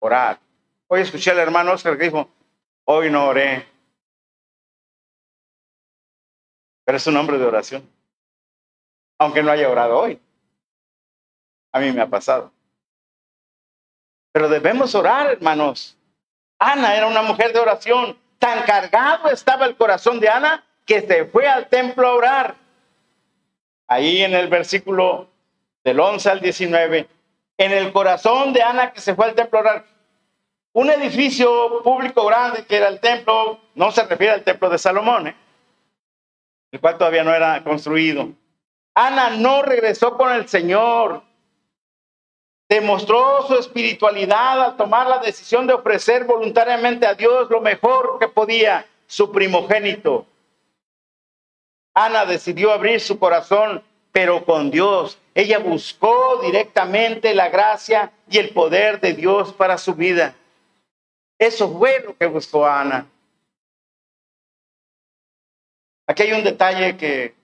Orar. 0.04 0.38
Hoy 0.88 1.00
escuché 1.00 1.30
al 1.30 1.38
hermano 1.38 1.72
Oscar 1.72 1.96
que 1.96 2.04
dijo, 2.04 2.28
hoy 2.84 3.10
no 3.10 3.28
oré. 3.28 3.66
Pero 6.84 6.98
es 6.98 7.06
un 7.06 7.16
hombre 7.16 7.38
de 7.38 7.46
oración. 7.46 7.90
Aunque 9.18 9.42
no 9.42 9.50
haya 9.50 9.66
orado 9.70 9.98
hoy. 9.98 10.20
A 11.72 11.80
mí 11.80 11.90
me 11.90 12.02
ha 12.02 12.06
pasado. 12.06 12.52
Pero 14.30 14.50
debemos 14.50 14.94
orar, 14.94 15.30
hermanos. 15.30 15.96
Ana 16.58 16.94
era 16.94 17.06
una 17.06 17.22
mujer 17.22 17.54
de 17.54 17.60
oración. 17.60 18.18
Tan 18.38 18.62
cargado 18.64 19.30
estaba 19.30 19.64
el 19.64 19.74
corazón 19.74 20.20
de 20.20 20.28
Ana 20.28 20.62
que 20.84 21.00
se 21.00 21.24
fue 21.24 21.48
al 21.48 21.70
templo 21.70 22.06
a 22.06 22.12
orar. 22.14 22.54
Ahí 23.86 24.20
en 24.20 24.34
el 24.34 24.48
versículo 24.48 25.30
del 25.82 25.98
11 25.98 26.28
al 26.28 26.40
19, 26.42 27.08
en 27.56 27.72
el 27.72 27.90
corazón 27.90 28.52
de 28.52 28.62
Ana 28.62 28.92
que 28.92 29.00
se 29.00 29.14
fue 29.14 29.24
al 29.24 29.34
templo 29.34 29.60
a 29.60 29.62
orar. 29.62 29.93
Un 30.74 30.90
edificio 30.90 31.82
público 31.84 32.26
grande 32.26 32.66
que 32.66 32.76
era 32.76 32.88
el 32.88 32.98
templo, 32.98 33.60
no 33.76 33.92
se 33.92 34.02
refiere 34.04 34.32
al 34.32 34.42
templo 34.42 34.68
de 34.68 34.76
Salomón, 34.76 35.28
¿eh? 35.28 35.36
el 36.72 36.80
cual 36.80 36.98
todavía 36.98 37.22
no 37.22 37.32
era 37.32 37.62
construido. 37.62 38.30
Ana 38.92 39.30
no 39.30 39.62
regresó 39.62 40.16
con 40.16 40.32
el 40.32 40.48
Señor. 40.48 41.22
Demostró 42.68 43.46
su 43.46 43.54
espiritualidad 43.54 44.64
al 44.64 44.76
tomar 44.76 45.06
la 45.06 45.18
decisión 45.18 45.68
de 45.68 45.74
ofrecer 45.74 46.24
voluntariamente 46.24 47.06
a 47.06 47.14
Dios 47.14 47.48
lo 47.50 47.60
mejor 47.60 48.18
que 48.18 48.26
podía, 48.26 48.84
su 49.06 49.30
primogénito. 49.30 50.26
Ana 51.94 52.24
decidió 52.24 52.72
abrir 52.72 53.00
su 53.00 53.20
corazón, 53.20 53.80
pero 54.10 54.44
con 54.44 54.72
Dios. 54.72 55.18
Ella 55.36 55.60
buscó 55.60 56.40
directamente 56.42 57.32
la 57.32 57.48
gracia 57.48 58.10
y 58.28 58.38
el 58.38 58.48
poder 58.50 59.00
de 59.00 59.12
Dios 59.12 59.52
para 59.52 59.78
su 59.78 59.94
vida. 59.94 60.34
Eso 61.38 61.70
fue 61.70 62.00
lo 62.00 62.16
que 62.16 62.26
buscó 62.26 62.66
Ana. 62.66 63.06
Aquí 66.06 66.22
hay 66.22 66.32
un 66.32 66.44
detalle 66.44 66.96
que 66.96 67.34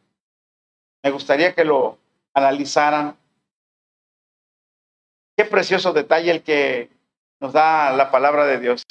me 1.02 1.10
gustaría 1.10 1.54
que 1.54 1.64
lo 1.64 1.98
analizaran. 2.34 3.16
Qué 5.36 5.44
precioso 5.44 5.92
detalle 5.92 6.30
el 6.30 6.42
que 6.42 6.90
nos 7.40 7.52
da 7.52 7.92
la 7.92 8.10
palabra 8.10 8.44
de 8.44 8.60
Dios. 8.60 8.82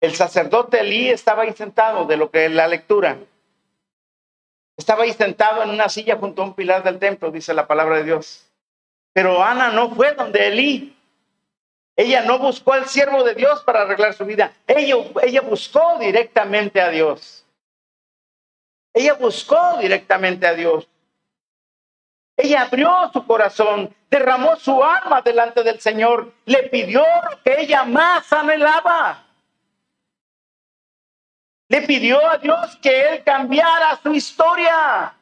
El 0.00 0.14
sacerdote 0.14 0.80
Elí 0.80 1.08
estaba 1.08 1.42
ahí 1.42 1.52
sentado 1.54 2.04
de 2.04 2.18
lo 2.18 2.30
que 2.30 2.46
es 2.46 2.52
la 2.52 2.68
lectura. 2.68 3.18
Estaba 4.76 5.04
ahí 5.04 5.12
sentado 5.12 5.62
en 5.62 5.70
una 5.70 5.88
silla 5.88 6.16
junto 6.18 6.42
a 6.42 6.44
un 6.44 6.54
pilar 6.54 6.82
del 6.82 6.98
templo, 6.98 7.30
dice 7.30 7.54
la 7.54 7.66
palabra 7.66 7.96
de 7.96 8.04
Dios. 8.04 8.46
Pero 9.14 9.42
Ana 9.42 9.70
no 9.70 9.94
fue 9.94 10.12
donde 10.12 10.48
Elí. 10.48 10.95
Ella 11.96 12.22
no 12.22 12.38
buscó 12.38 12.74
al 12.74 12.86
siervo 12.86 13.24
de 13.24 13.34
Dios 13.34 13.62
para 13.64 13.82
arreglar 13.82 14.12
su 14.12 14.26
vida. 14.26 14.52
Ella, 14.66 14.96
ella 15.22 15.40
buscó 15.40 15.98
directamente 15.98 16.80
a 16.80 16.90
Dios. 16.90 17.46
Ella 18.92 19.14
buscó 19.14 19.78
directamente 19.78 20.46
a 20.46 20.52
Dios. 20.52 20.86
Ella 22.36 22.62
abrió 22.62 23.10
su 23.14 23.26
corazón, 23.26 23.94
derramó 24.10 24.56
su 24.56 24.84
alma 24.84 25.22
delante 25.22 25.62
del 25.62 25.80
Señor, 25.80 26.34
le 26.44 26.64
pidió 26.64 27.02
que 27.42 27.60
ella 27.60 27.84
más 27.84 28.30
anhelaba. 28.30 29.24
Le 31.68 31.82
pidió 31.82 32.24
a 32.28 32.36
Dios 32.36 32.76
que 32.82 33.00
Él 33.00 33.24
cambiara 33.24 33.98
su 34.02 34.12
historia. 34.12 35.14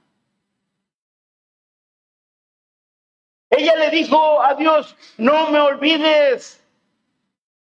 Ella 3.49 3.77
le 3.77 3.91
dijo 3.91 4.43
a 4.43 4.55
Dios, 4.55 4.97
no 5.17 5.51
me 5.51 5.61
olvides. 5.61 6.64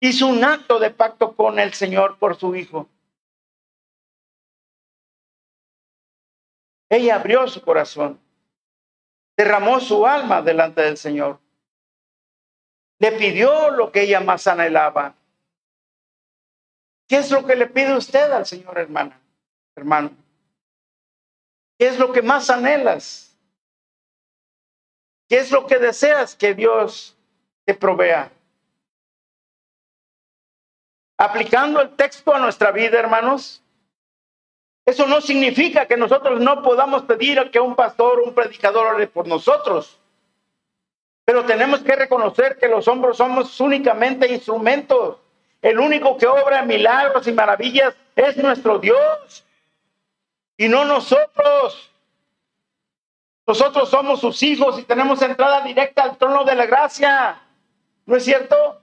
Hizo 0.04 0.26
un 0.26 0.44
acto 0.44 0.78
de 0.78 0.90
pacto 0.90 1.34
con 1.34 1.58
el 1.58 1.72
Señor 1.72 2.18
por 2.18 2.36
su 2.36 2.54
hijo. 2.54 2.86
Ella 6.90 7.14
abrió 7.14 7.48
su 7.48 7.62
corazón, 7.62 8.20
derramó 9.34 9.80
su 9.80 10.06
alma 10.06 10.42
delante 10.42 10.82
del 10.82 10.98
Señor. 10.98 11.40
Le 12.98 13.12
pidió 13.12 13.70
lo 13.70 13.90
que 13.90 14.02
ella 14.02 14.20
más 14.20 14.46
anhelaba. 14.46 15.14
¿Qué 17.08 17.16
es 17.16 17.30
lo 17.30 17.46
que 17.46 17.56
le 17.56 17.66
pide 17.66 17.96
usted 17.96 18.30
al 18.30 18.44
Señor, 18.44 18.76
hermana, 18.76 19.18
hermano? 19.74 20.10
¿Qué 21.78 21.88
es 21.88 21.98
lo 21.98 22.12
que 22.12 22.20
más 22.20 22.50
anhelas? 22.50 23.34
¿Qué 25.30 25.38
es 25.38 25.50
lo 25.50 25.66
que 25.66 25.78
deseas 25.78 26.34
que 26.34 26.52
Dios 26.52 27.16
te 27.64 27.72
provea? 27.72 28.30
Aplicando 31.16 31.80
el 31.80 31.90
texto 31.90 32.34
a 32.34 32.38
nuestra 32.38 32.72
vida, 32.72 32.98
hermanos, 32.98 33.62
eso 34.84 35.06
no 35.06 35.20
significa 35.20 35.86
que 35.86 35.96
nosotros 35.96 36.40
no 36.40 36.62
podamos 36.62 37.02
pedir 37.02 37.50
que 37.50 37.60
un 37.60 37.74
pastor, 37.74 38.20
un 38.20 38.34
predicador 38.34 38.94
ore 38.94 39.06
por 39.06 39.26
nosotros. 39.26 39.98
Pero 41.24 41.44
tenemos 41.44 41.80
que 41.80 41.96
reconocer 41.96 42.58
que 42.58 42.68
los 42.68 42.86
hombres 42.86 43.16
somos 43.16 43.58
únicamente 43.60 44.30
instrumentos. 44.30 45.18
El 45.62 45.78
único 45.78 46.18
que 46.18 46.26
obra 46.26 46.62
milagros 46.62 47.26
y 47.26 47.32
maravillas 47.32 47.94
es 48.14 48.36
nuestro 48.36 48.78
Dios. 48.78 49.44
Y 50.58 50.68
no 50.68 50.84
nosotros. 50.84 51.90
Nosotros 53.46 53.88
somos 53.88 54.20
sus 54.20 54.42
hijos 54.42 54.78
y 54.78 54.82
tenemos 54.82 55.22
entrada 55.22 55.62
directa 55.62 56.02
al 56.02 56.18
trono 56.18 56.44
de 56.44 56.54
la 56.54 56.66
gracia. 56.66 57.40
¿No 58.04 58.16
es 58.16 58.24
cierto? 58.24 58.82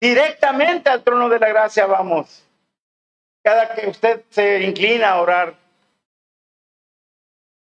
Directamente 0.00 0.88
al 0.88 1.02
trono 1.04 1.28
de 1.28 1.38
la 1.38 1.48
gracia 1.48 1.86
vamos 1.86 2.46
cada 3.42 3.74
que 3.74 3.88
usted 3.88 4.24
se 4.30 4.60
inclina 4.62 5.10
a 5.10 5.20
orar. 5.20 5.54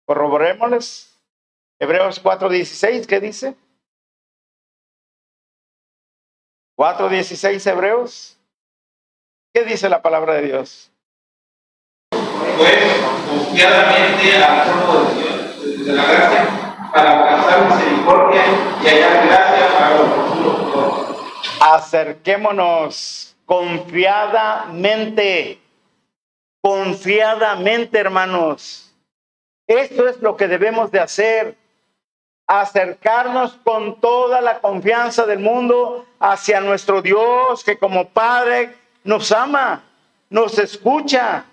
Corroborémosles. 0.07 1.19
Hebreos 1.81 2.23
4:16, 2.23 3.07
¿qué 3.07 3.21
dice? 3.21 3.55
4:16 6.77 7.67
Hebreos. 7.67 8.39
¿Qué 9.55 9.65
dice 9.65 9.89
la 9.89 10.03
palabra 10.03 10.35
de 10.35 10.43
Dios? 10.43 10.91
Pues 12.11 13.01
confiadamente 13.29 14.37
al 14.37 14.65
trono 14.65 15.05
de 15.05 15.15
Dios, 15.15 15.87
de 15.87 15.93
la 15.93 16.05
gracia, 16.05 16.91
para 16.93 17.23
alcanzar 17.23 17.71
misericordia 17.71 18.43
y 18.83 18.87
hallar 18.87 19.27
gracia 19.27 19.69
para 19.79 19.97
los 19.97 20.09
futuros. 20.09 21.08
Acerquémonos 21.61 23.37
confiadamente 23.47 25.61
confiadamente, 26.61 27.99
hermanos. 27.99 28.95
Esto 29.67 30.09
es 30.09 30.21
lo 30.21 30.37
que 30.37 30.49
debemos 30.49 30.91
de 30.91 31.01
hacer. 31.01 31.57
Acercarnos 32.47 33.59
con 33.65 34.01
toda 34.01 34.41
la 34.41 34.61
confianza 34.61 35.27
del 35.27 35.39
mundo 35.39 36.07
hacia 36.19 36.61
nuestro 36.61 37.03
Dios, 37.03 37.63
que 37.63 37.79
como 37.79 38.09
Padre 38.09 38.75
nos 39.05 39.33
ama, 39.33 39.85
nos 40.31 40.59
escucha. 40.59 41.45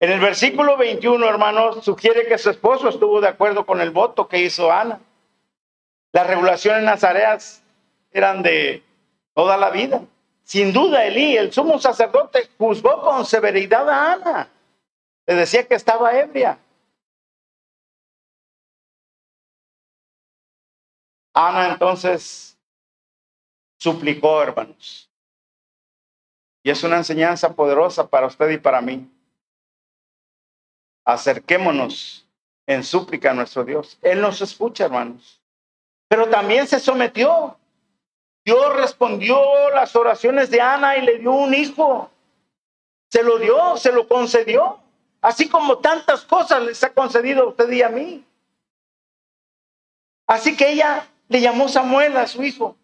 En 0.00 0.10
el 0.10 0.20
versículo 0.20 0.76
21, 0.78 1.28
hermanos, 1.28 1.84
sugiere 1.84 2.26
que 2.26 2.38
su 2.38 2.50
esposo 2.50 2.88
estuvo 2.88 3.20
de 3.20 3.28
acuerdo 3.28 3.66
con 3.66 3.80
el 3.80 3.90
voto 3.90 4.26
que 4.26 4.40
hizo 4.40 4.72
Ana. 4.72 5.00
Las 6.12 6.26
regulaciones 6.26 6.84
nazareas 6.84 7.62
eran 8.10 8.42
de 8.42 8.84
toda 9.34 9.56
la 9.56 9.70
vida. 9.70 10.02
Sin 10.44 10.72
duda, 10.72 11.04
Elí, 11.04 11.36
el 11.36 11.52
sumo 11.52 11.78
sacerdote, 11.78 12.50
juzgó 12.58 13.00
con 13.00 13.24
severidad 13.24 13.88
a 13.88 14.12
Ana. 14.12 14.48
Le 15.26 15.34
decía 15.34 15.66
que 15.66 15.74
estaba 15.74 16.18
ebria. 16.18 16.58
Ana 21.32 21.72
entonces 21.72 22.58
suplicó, 23.78 24.42
hermanos. 24.42 25.08
Y 26.62 26.70
es 26.70 26.84
una 26.84 26.98
enseñanza 26.98 27.54
poderosa 27.54 28.06
para 28.06 28.26
usted 28.26 28.50
y 28.50 28.58
para 28.58 28.80
mí. 28.80 29.10
Acerquémonos 31.04 32.28
en 32.66 32.84
súplica 32.84 33.30
a 33.30 33.34
nuestro 33.34 33.64
Dios. 33.64 33.98
Él 34.02 34.20
nos 34.20 34.40
escucha, 34.40 34.84
hermanos. 34.84 35.41
Pero 36.12 36.28
también 36.28 36.66
se 36.66 36.78
sometió. 36.78 37.56
Dios 38.44 38.76
respondió 38.76 39.40
las 39.70 39.96
oraciones 39.96 40.50
de 40.50 40.60
Ana 40.60 40.98
y 40.98 41.06
le 41.06 41.18
dio 41.18 41.32
un 41.32 41.54
hijo. 41.54 42.10
Se 43.10 43.22
lo 43.22 43.38
dio, 43.38 43.78
se 43.78 43.90
lo 43.92 44.06
concedió. 44.06 44.78
Así 45.22 45.48
como 45.48 45.78
tantas 45.78 46.20
cosas 46.26 46.64
les 46.64 46.84
ha 46.84 46.92
concedido 46.92 47.44
a 47.44 47.48
usted 47.48 47.70
y 47.70 47.80
a 47.80 47.88
mí. 47.88 48.26
Así 50.26 50.54
que 50.54 50.72
ella 50.72 51.08
le 51.28 51.40
llamó 51.40 51.66
Samuel 51.66 52.14
a 52.18 52.26
su 52.26 52.42
hijo, 52.42 52.76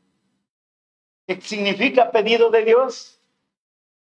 que 1.27 1.39
significa 1.43 2.11
pedido 2.11 2.49
de 2.49 2.65
Dios. 2.65 3.21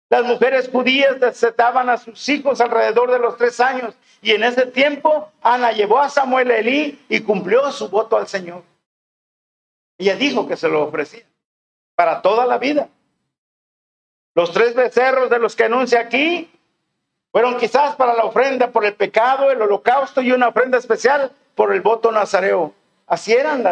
Las 0.10 0.26
mujeres 0.26 0.68
judías 0.68 1.20
desetaban 1.20 1.92
a 1.92 1.98
sus 1.98 2.28
hijos 2.28 2.60
alrededor 2.60 3.12
de 3.12 3.20
los 3.20 3.38
tres 3.38 3.60
años 3.60 3.94
y 4.20 4.32
en 4.32 4.44
ese 4.44 4.66
tiempo 4.66 5.32
Ana 5.44 5.74
llevó 5.74 6.00
a 6.00 6.10
Samuel 6.10 6.50
a 6.50 6.58
Elí 6.58 7.00
y 7.08 7.20
cumplió 7.20 7.72
su 7.72 7.88
voto 7.88 8.18
al 8.18 8.28
Señor. 8.28 8.71
Ella 10.02 10.16
dijo 10.16 10.48
que 10.48 10.58
se 10.58 10.68
lo 10.68 10.82
ofrecía 10.82 11.24
para 11.94 12.24
toda 12.24 12.48
la 12.48 12.58
vida. 12.58 12.90
Los 14.34 14.52
tres 14.52 14.74
becerros 14.74 15.30
de 15.30 15.38
los 15.38 15.56
que 15.56 15.66
anuncia 15.66 16.00
aquí 16.00 16.52
fueron 17.32 17.58
quizás 17.58 17.96
para 17.96 18.16
la 18.16 18.26
ofrenda 18.26 18.72
por 18.72 18.84
el 18.84 18.96
pecado, 18.96 19.52
el 19.52 19.62
holocausto 19.62 20.22
y 20.24 20.32
una 20.32 20.48
ofrenda 20.48 20.80
especial 20.80 21.32
por 21.54 21.72
el 21.72 21.82
voto 21.82 22.12
nazareo. 22.12 22.74
Así 23.06 23.34
eran 23.34 23.64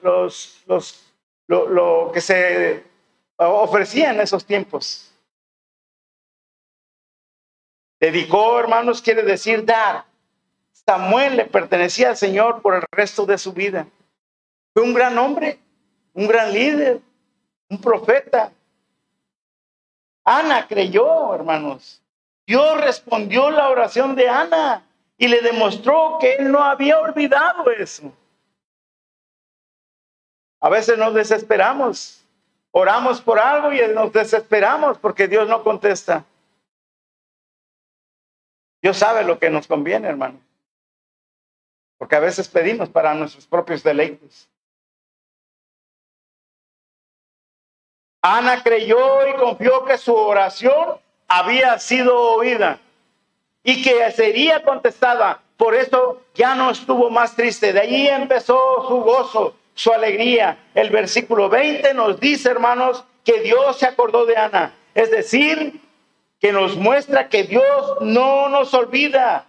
los, 0.00 0.64
lo, 1.46 2.10
que 2.10 2.22
se 2.22 2.82
ofrecía 3.36 4.12
en 4.12 4.20
esos 4.22 4.46
tiempos. 4.46 5.12
Dedicó, 8.00 8.58
hermanos, 8.58 9.02
quiere 9.02 9.22
decir 9.22 9.62
dar. 9.66 10.06
Samuel 10.72 11.36
le 11.36 11.44
pertenecía 11.44 12.08
al 12.08 12.16
Señor 12.16 12.62
por 12.62 12.76
el 12.76 12.84
resto 12.90 13.26
de 13.26 13.36
su 13.36 13.52
vida. 13.52 13.86
Fue 14.74 14.82
un 14.82 14.92
gran 14.92 15.16
hombre, 15.16 15.60
un 16.12 16.26
gran 16.26 16.52
líder, 16.52 17.00
un 17.70 17.80
profeta. 17.80 18.52
Ana 20.24 20.66
creyó, 20.66 21.32
hermanos. 21.32 22.02
Dios 22.44 22.80
respondió 22.80 23.50
la 23.50 23.68
oración 23.68 24.16
de 24.16 24.28
Ana 24.28 24.84
y 25.16 25.28
le 25.28 25.40
demostró 25.42 26.18
que 26.20 26.34
él 26.34 26.50
no 26.50 26.62
había 26.62 26.98
olvidado 26.98 27.70
eso. 27.70 28.12
A 30.60 30.68
veces 30.68 30.98
nos 30.98 31.14
desesperamos, 31.14 32.24
oramos 32.72 33.20
por 33.20 33.38
algo 33.38 33.72
y 33.72 33.80
nos 33.94 34.12
desesperamos 34.12 34.98
porque 34.98 35.28
Dios 35.28 35.48
no 35.48 35.62
contesta. 35.62 36.24
Dios 38.82 38.96
sabe 38.96 39.24
lo 39.24 39.38
que 39.38 39.50
nos 39.50 39.68
conviene, 39.68 40.08
hermano. 40.08 40.40
Porque 41.96 42.16
a 42.16 42.20
veces 42.20 42.48
pedimos 42.48 42.88
para 42.88 43.14
nuestros 43.14 43.46
propios 43.46 43.82
deleites. 43.82 44.48
Ana 48.26 48.62
creyó 48.62 49.28
y 49.28 49.34
confió 49.34 49.84
que 49.84 49.98
su 49.98 50.14
oración 50.14 50.98
había 51.28 51.78
sido 51.78 52.18
oída 52.18 52.80
y 53.62 53.82
que 53.82 54.10
sería 54.12 54.62
contestada. 54.62 55.42
Por 55.58 55.74
eso 55.74 56.22
ya 56.34 56.54
no 56.54 56.70
estuvo 56.70 57.10
más 57.10 57.36
triste. 57.36 57.74
De 57.74 57.80
allí 57.80 58.08
empezó 58.08 58.86
su 58.88 59.02
gozo, 59.02 59.54
su 59.74 59.92
alegría. 59.92 60.56
El 60.74 60.88
versículo 60.88 61.50
20 61.50 61.92
nos 61.92 62.18
dice, 62.18 62.48
hermanos, 62.48 63.04
que 63.26 63.42
Dios 63.42 63.78
se 63.78 63.84
acordó 63.84 64.24
de 64.24 64.38
Ana. 64.38 64.74
Es 64.94 65.10
decir, 65.10 65.82
que 66.40 66.50
nos 66.50 66.76
muestra 66.78 67.28
que 67.28 67.42
Dios 67.42 67.98
no 68.00 68.48
nos 68.48 68.72
olvida. 68.72 69.44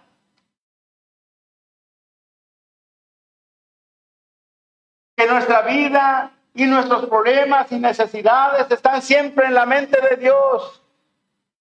Que 5.16 5.26
nuestra 5.26 5.62
vida 5.62 6.35
y 6.56 6.64
nuestros 6.64 7.06
problemas 7.06 7.70
y 7.70 7.78
necesidades 7.78 8.70
están 8.70 9.02
siempre 9.02 9.46
en 9.46 9.54
la 9.54 9.66
mente 9.66 10.00
de 10.00 10.16
Dios. 10.16 10.82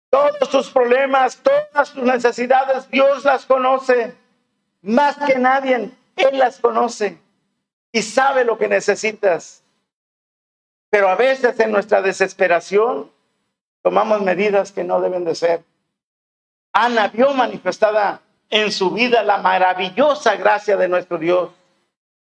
Todos 0.10 0.50
tus 0.50 0.70
problemas, 0.70 1.38
todas 1.38 1.92
tus 1.92 2.04
necesidades, 2.04 2.90
Dios 2.90 3.26
las 3.26 3.46
conoce. 3.46 4.16
Más 4.82 5.18
que 5.18 5.38
nadie, 5.38 5.92
Él 6.16 6.40
las 6.40 6.60
conoce 6.62 7.20
y 7.92 8.02
sabe 8.02 8.46
lo 8.46 8.58
que 8.58 8.70
necesitas. 8.70 9.64
Pero 10.90 11.10
a 11.10 11.16
veces 11.16 11.60
en 11.60 11.72
nuestra 11.72 12.02
desesperación 12.02 13.12
tomamos 13.82 14.22
medidas 14.22 14.72
que 14.72 14.86
no 14.86 15.02
deben 15.02 15.26
de 15.26 15.36
ser. 15.36 15.64
Ana 16.72 17.10
vio 17.10 17.34
manifestada 17.34 18.22
en 18.50 18.72
su 18.72 18.92
vida 18.92 19.24
la 19.24 19.38
maravillosa 19.40 20.38
gracia 20.38 20.78
de 20.78 20.88
nuestro 20.88 21.18
Dios. 21.18 21.50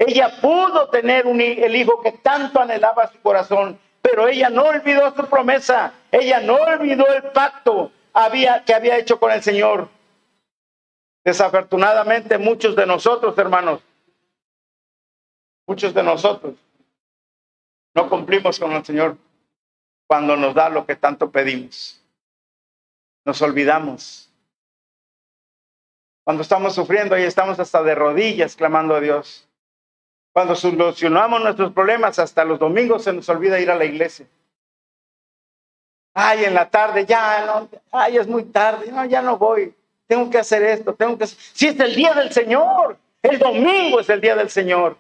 Ella 0.05 0.41
pudo 0.41 0.89
tener 0.89 1.27
un, 1.27 1.41
el 1.41 1.77
hijo 1.77 2.03
que 2.03 2.11
tanto 2.11 2.61
anhelaba 2.61 3.07
su 3.13 3.21
corazón, 3.21 3.79
pero 4.01 4.27
ella 4.27 4.51
no 4.51 4.65
olvidó 4.65 5.15
su 5.15 5.27
promesa, 5.27 5.95
ella 6.11 6.41
no 6.41 6.55
olvidó 6.55 7.07
el 7.15 7.23
pacto 7.31 7.93
que 8.67 8.75
había 8.75 8.99
hecho 8.99 9.21
con 9.21 9.31
el 9.31 9.43
Señor. 9.43 9.89
Desafortunadamente 11.25 12.37
muchos 12.37 12.75
de 12.75 12.85
nosotros, 12.85 13.39
hermanos, 13.39 13.81
muchos 15.69 15.95
de 15.95 16.03
nosotros 16.03 16.55
no 17.95 18.09
cumplimos 18.09 18.59
con 18.59 18.73
el 18.73 18.85
Señor 18.85 19.17
cuando 20.09 20.37
nos 20.37 20.53
da 20.53 20.69
lo 20.69 20.85
que 20.85 20.97
tanto 20.97 21.31
pedimos. 21.31 22.03
Nos 23.25 23.41
olvidamos. 23.41 24.29
Cuando 26.25 26.43
estamos 26.43 26.75
sufriendo 26.75 27.17
y 27.17 27.23
estamos 27.23 27.61
hasta 27.61 27.85
de 27.85 27.95
rodillas 27.95 28.57
clamando 28.57 28.97
a 28.97 29.01
Dios. 29.01 29.47
Cuando 30.33 30.55
solucionamos 30.55 31.43
nuestros 31.43 31.73
problemas, 31.73 32.19
hasta 32.19 32.45
los 32.45 32.59
domingos 32.59 33.05
se 33.05 33.13
nos 33.13 33.29
olvida 33.29 33.61
ir 33.61 33.71
a 33.71 33.75
la 33.75 33.85
iglesia. 33.85 34.27
Ay, 36.15 36.45
en 36.45 36.55
la 36.55 36.69
tarde, 36.69 37.05
ya, 37.07 37.45
no, 37.47 37.69
ay, 37.91 38.19
es 38.19 38.27
muy 38.27 38.45
tarde, 38.45 38.91
no, 38.91 39.05
ya 39.05 39.23
no 39.23 39.37
voy. 39.37 39.75
Tengo 40.07 40.29
que 40.31 40.39
hacer 40.39 40.63
esto, 40.63 40.95
tengo 40.95 41.17
que. 41.19 41.27
Si 41.27 41.69
es 41.69 41.79
el 41.81 41.95
día 41.95 42.13
del 42.15 42.33
Señor, 42.33 42.99
el 43.23 43.39
domingo 43.39 44.01
es 44.01 44.09
el 44.09 44.21
día 44.21 44.35
del 44.35 44.51
Señor. 44.51 44.97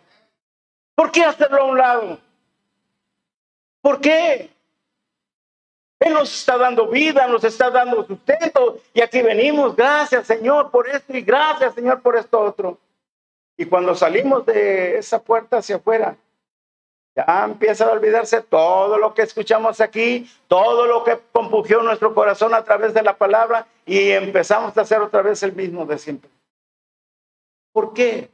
¿Por 0.95 1.11
qué 1.11 1.25
hacerlo 1.25 1.63
a 1.63 1.65
un 1.65 1.79
lado? 1.79 2.19
¿Por 3.81 4.01
qué? 4.01 4.51
Él 5.99 6.15
nos 6.15 6.35
está 6.35 6.57
dando 6.57 6.89
vida, 6.89 7.27
nos 7.27 7.45
está 7.45 7.71
dando 7.71 8.07
sustento. 8.07 8.79
Y 8.93 9.01
aquí 9.01 9.23
venimos, 9.23 9.77
gracias 9.77 10.27
Señor 10.27 10.71
por 10.71 10.89
esto 10.89 11.17
y 11.17 11.23
gracias 11.23 11.75
Señor 11.75 12.01
por 12.03 12.17
esto 12.17 12.41
otro. 12.41 12.79
Y 13.57 13.67
cuando 13.67 13.95
salimos 13.95 14.47
de 14.47 14.99
esa 14.99 15.23
puerta 15.23 15.59
hacia 15.59 15.77
afuera, 15.77 16.17
ya 17.15 17.45
empieza 17.45 17.87
a 17.87 17.93
olvidarse 17.93 18.41
todo 18.41 18.97
lo 18.97 19.13
que 19.13 19.23
escuchamos 19.23 19.81
aquí, 19.81 20.31
todo 20.49 20.87
lo 20.87 21.05
que 21.05 21.19
compugió 21.33 21.83
nuestro 21.83 22.15
corazón 22.15 22.55
a 22.55 22.65
través 22.65 22.95
de 22.95 23.03
la 23.03 23.17
palabra 23.17 23.67
y 23.85 24.11
empezamos 24.11 24.77
a 24.77 24.81
hacer 24.81 25.01
otra 25.01 25.21
vez 25.21 25.43
el 25.43 25.53
mismo 25.53 25.85
de 25.85 25.99
siempre. 25.99 26.31
¿Por 27.73 27.93
qué? 27.93 28.31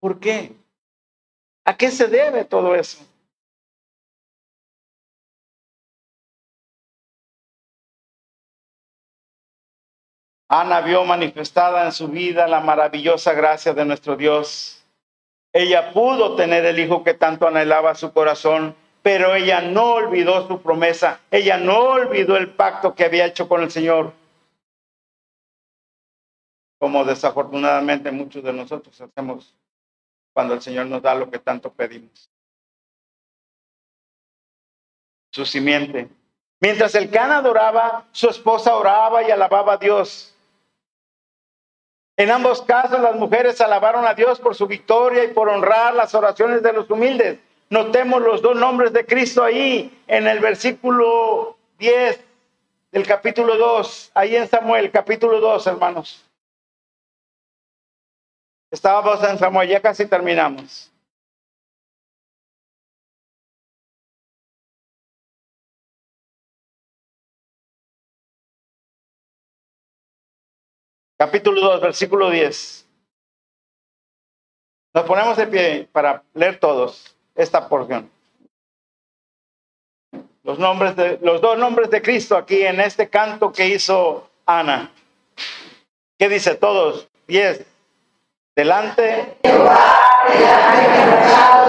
¿Por 0.00 0.18
qué? 0.18 0.52
¿A 1.64 1.76
qué 1.76 1.90
se 1.90 2.06
debe 2.06 2.44
todo 2.44 2.74
eso? 2.74 3.04
Ana 10.52 10.80
vio 10.80 11.04
manifestada 11.04 11.84
en 11.84 11.92
su 11.92 12.08
vida 12.08 12.48
la 12.48 12.58
maravillosa 12.60 13.34
gracia 13.34 13.72
de 13.72 13.84
nuestro 13.84 14.16
Dios. 14.16 14.84
Ella 15.52 15.92
pudo 15.92 16.34
tener 16.34 16.64
el 16.64 16.80
hijo 16.80 17.04
que 17.04 17.14
tanto 17.14 17.46
anhelaba 17.46 17.94
su 17.94 18.12
corazón, 18.12 18.74
pero 19.00 19.36
ella 19.36 19.60
no 19.60 19.92
olvidó 19.92 20.48
su 20.48 20.60
promesa, 20.60 21.20
ella 21.30 21.56
no 21.56 21.78
olvidó 21.78 22.36
el 22.36 22.50
pacto 22.50 22.96
que 22.96 23.04
había 23.04 23.26
hecho 23.26 23.48
con 23.48 23.62
el 23.62 23.70
Señor, 23.70 24.12
como 26.80 27.04
desafortunadamente 27.04 28.10
muchos 28.10 28.42
de 28.42 28.52
nosotros 28.52 29.00
hacemos 29.00 29.54
cuando 30.32 30.54
el 30.54 30.62
Señor 30.62 30.86
nos 30.86 31.00
da 31.00 31.14
lo 31.14 31.30
que 31.30 31.38
tanto 31.38 31.72
pedimos. 31.72 32.28
Su 35.30 35.46
simiente. 35.46 36.08
Mientras 36.58 36.96
el 36.96 37.08
can 37.08 37.30
adoraba, 37.30 38.08
su 38.10 38.28
esposa 38.28 38.74
oraba 38.74 39.22
y 39.22 39.30
alababa 39.30 39.74
a 39.74 39.76
Dios. 39.76 40.29
En 42.20 42.30
ambos 42.30 42.60
casos 42.60 43.00
las 43.00 43.16
mujeres 43.16 43.62
alabaron 43.62 44.04
a 44.04 44.12
Dios 44.12 44.40
por 44.40 44.54
su 44.54 44.66
victoria 44.66 45.24
y 45.24 45.28
por 45.28 45.48
honrar 45.48 45.94
las 45.94 46.14
oraciones 46.14 46.62
de 46.62 46.74
los 46.74 46.90
humildes. 46.90 47.38
Notemos 47.70 48.20
los 48.20 48.42
dos 48.42 48.54
nombres 48.56 48.92
de 48.92 49.06
Cristo 49.06 49.42
ahí 49.42 50.02
en 50.06 50.28
el 50.28 50.38
versículo 50.38 51.56
10 51.78 52.20
del 52.92 53.06
capítulo 53.06 53.56
2, 53.56 54.10
ahí 54.12 54.36
en 54.36 54.46
Samuel, 54.46 54.90
capítulo 54.90 55.40
2, 55.40 55.66
hermanos. 55.68 56.22
Estábamos 58.70 59.24
en 59.24 59.38
Samuel, 59.38 59.70
ya 59.70 59.80
casi 59.80 60.04
terminamos. 60.04 60.92
Capítulo 71.20 71.60
2, 71.60 71.82
versículo 71.82 72.30
10. 72.30 72.86
Nos 74.94 75.04
ponemos 75.04 75.36
de 75.36 75.46
pie 75.46 75.88
para 75.92 76.22
leer 76.32 76.58
todos 76.58 77.14
esta 77.34 77.68
porción. 77.68 78.10
Los, 80.42 80.58
nombres 80.58 80.96
de, 80.96 81.18
los 81.20 81.42
dos 81.42 81.58
nombres 81.58 81.90
de 81.90 82.00
Cristo 82.00 82.38
aquí 82.38 82.62
en 82.62 82.80
este 82.80 83.10
canto 83.10 83.52
que 83.52 83.68
hizo 83.68 84.30
Ana. 84.46 84.90
¿Qué 86.18 86.30
dice 86.30 86.54
todos? 86.54 87.06
10. 87.26 87.66
Delante. 88.56 89.36
Jehová, 89.42 90.00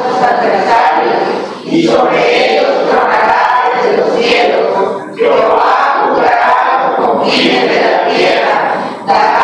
sus 0.07 0.17
adversarios, 0.17 1.65
y 1.65 1.87
sobre 1.87 2.53
ellos 2.53 2.67
desde 3.83 3.97
los 3.97 4.17
cielos. 4.17 5.17
Jehová 5.17 6.07
juzgará 6.07 6.95
con 6.95 7.29
fines 7.29 7.69
de 7.69 7.81
la 7.81 8.07
tierra, 8.07 9.40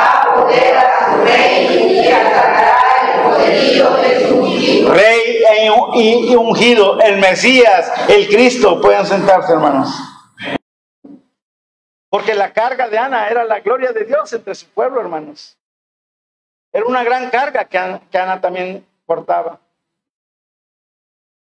Rey 4.88 5.44
y, 5.96 6.36
ungido, 6.36 7.00
el 7.00 7.18
Mesías, 7.18 7.92
el 8.10 8.28
Cristo. 8.28 8.82
Pueden 8.82 9.06
sentarse, 9.06 9.54
hermanos. 9.54 9.90
Porque 12.10 12.34
la 12.34 12.54
carga 12.54 12.88
de 12.88 12.98
Ana 12.98 13.28
era 13.28 13.44
la 13.44 13.60
gloria 13.60 13.92
de 13.92 14.06
Dios 14.06 14.32
entre 14.34 14.56
su 14.56 14.68
pueblo, 14.68 15.02
hermanos. 15.02 15.58
Era 16.72 16.86
una 16.86 17.04
gran 17.04 17.30
carga 17.30 17.66
que 17.66 17.78
Ana, 17.78 18.42
también 18.42 18.86
portaba. 19.06 19.60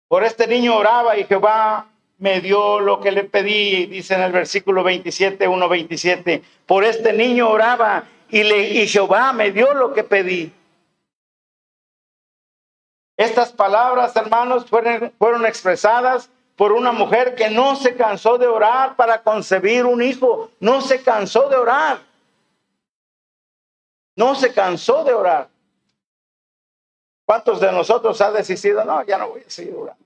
Por 0.07 0.23
este 0.23 0.47
niño 0.47 0.77
oraba 0.77 1.17
y 1.17 1.25
Jehová 1.25 1.87
me 2.17 2.39
dio 2.39 2.79
lo 2.79 3.01
que 3.01 3.11
le 3.11 3.23
pedí, 3.25 3.87
dice 3.87 4.15
en 4.15 4.21
el 4.21 4.31
versículo 4.31 4.83
27, 4.83 5.47
1, 5.47 5.69
27. 5.69 6.41
Por 6.65 6.83
este 6.83 7.11
niño 7.11 7.49
oraba 7.49 8.05
y, 8.29 8.43
le, 8.43 8.69
y 8.69 8.87
Jehová 8.87 9.33
me 9.33 9.51
dio 9.51 9.73
lo 9.73 9.93
que 9.93 10.03
pedí. 10.03 10.53
Estas 13.17 13.51
palabras, 13.51 14.15
hermanos, 14.15 14.65
fueron, 14.65 15.11
fueron 15.17 15.45
expresadas 15.45 16.29
por 16.55 16.71
una 16.71 16.91
mujer 16.91 17.35
que 17.35 17.49
no 17.49 17.75
se 17.75 17.95
cansó 17.95 18.37
de 18.37 18.47
orar 18.47 18.95
para 18.95 19.21
concebir 19.21 19.85
un 19.85 20.01
hijo, 20.01 20.51
no 20.59 20.81
se 20.81 21.01
cansó 21.01 21.49
de 21.49 21.55
orar. 21.55 21.99
No 24.15 24.35
se 24.35 24.53
cansó 24.53 25.03
de 25.03 25.13
orar. 25.13 25.49
¿Cuántos 27.25 27.59
de 27.59 27.71
nosotros 27.71 28.21
ha 28.21 28.31
decidido, 28.31 28.85
no, 28.85 29.03
ya 29.03 29.17
no 29.17 29.29
voy 29.29 29.41
a 29.45 29.49
seguir 29.49 29.75
orando? 29.75 30.05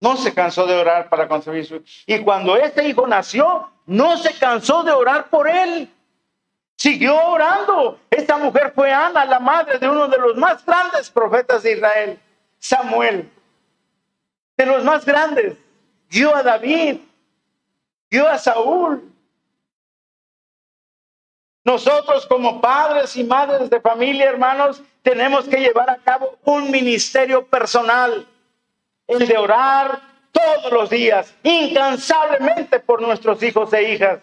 No 0.00 0.16
se 0.16 0.34
cansó 0.34 0.66
de 0.66 0.74
orar 0.74 1.08
para 1.08 1.26
concebir 1.26 1.64
su 1.64 1.76
hijo. 1.76 1.84
Y 2.06 2.22
cuando 2.22 2.54
este 2.56 2.86
hijo 2.86 3.06
nació, 3.06 3.70
no 3.86 4.16
se 4.18 4.38
cansó 4.38 4.82
de 4.82 4.92
orar 4.92 5.30
por 5.30 5.48
él. 5.48 5.90
Siguió 6.86 7.16
orando. 7.30 7.98
Esta 8.08 8.38
mujer 8.38 8.70
fue 8.72 8.92
Ana, 8.92 9.24
la 9.24 9.40
madre 9.40 9.80
de 9.80 9.88
uno 9.88 10.06
de 10.06 10.18
los 10.18 10.36
más 10.36 10.64
grandes 10.64 11.10
profetas 11.10 11.64
de 11.64 11.72
Israel. 11.72 12.20
Samuel, 12.60 13.28
de 14.56 14.66
los 14.66 14.84
más 14.84 15.04
grandes, 15.04 15.56
dio 16.08 16.32
a 16.32 16.44
David, 16.44 16.98
dio 18.08 18.28
a 18.28 18.38
Saúl. 18.38 19.02
Nosotros 21.64 22.24
como 22.26 22.60
padres 22.60 23.16
y 23.16 23.24
madres 23.24 23.68
de 23.68 23.80
familia, 23.80 24.30
hermanos, 24.30 24.80
tenemos 25.02 25.48
que 25.48 25.56
llevar 25.56 25.90
a 25.90 25.96
cabo 25.96 26.38
un 26.44 26.70
ministerio 26.70 27.44
personal, 27.46 28.24
el 29.08 29.26
de 29.26 29.36
orar 29.36 30.00
todos 30.30 30.72
los 30.72 30.88
días, 30.88 31.34
incansablemente 31.42 32.78
por 32.78 33.02
nuestros 33.02 33.42
hijos 33.42 33.72
e 33.72 33.92
hijas, 33.92 34.20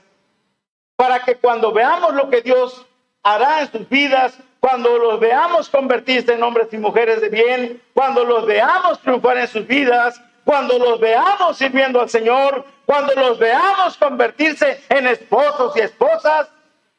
para 0.96 1.20
que 1.24 1.36
cuando 1.36 1.72
veamos 1.72 2.14
lo 2.14 2.30
que 2.30 2.42
Dios 2.42 2.86
hará 3.24 3.62
en 3.62 3.72
sus 3.72 3.90
vidas, 3.90 4.38
cuando 4.60 4.98
los 4.98 5.20
veamos 5.20 5.70
convertirse 5.70 6.34
en 6.34 6.44
hombres 6.44 6.68
y 6.72 6.78
mujeres 6.78 7.22
de 7.22 7.30
bien, 7.30 7.82
cuando 7.94 8.24
los 8.24 8.46
veamos 8.46 9.00
triunfar 9.02 9.38
en 9.38 9.48
sus 9.48 9.68
vidas, 9.68 10.22
cuando 10.46 10.78
los 10.78 11.00
veamos 11.00 11.58
sirviendo 11.58 12.02
al 12.02 12.10
Señor, 12.10 12.66
cuando 12.86 13.14
los 13.16 13.40
veamos 13.40 13.98
convertirse 13.98 14.82
en 14.90 15.08
esposos 15.08 15.76
y 15.76 15.82
esposas, 15.82 16.50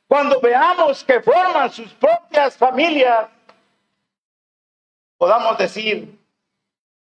cuando 0.06 0.40
veamos 0.40 1.04
que 1.04 1.20
forman 1.20 1.70
sus 1.70 1.92
propias 1.94 2.56
familias, 2.56 3.28
podamos 5.16 5.56
decir, 5.58 6.18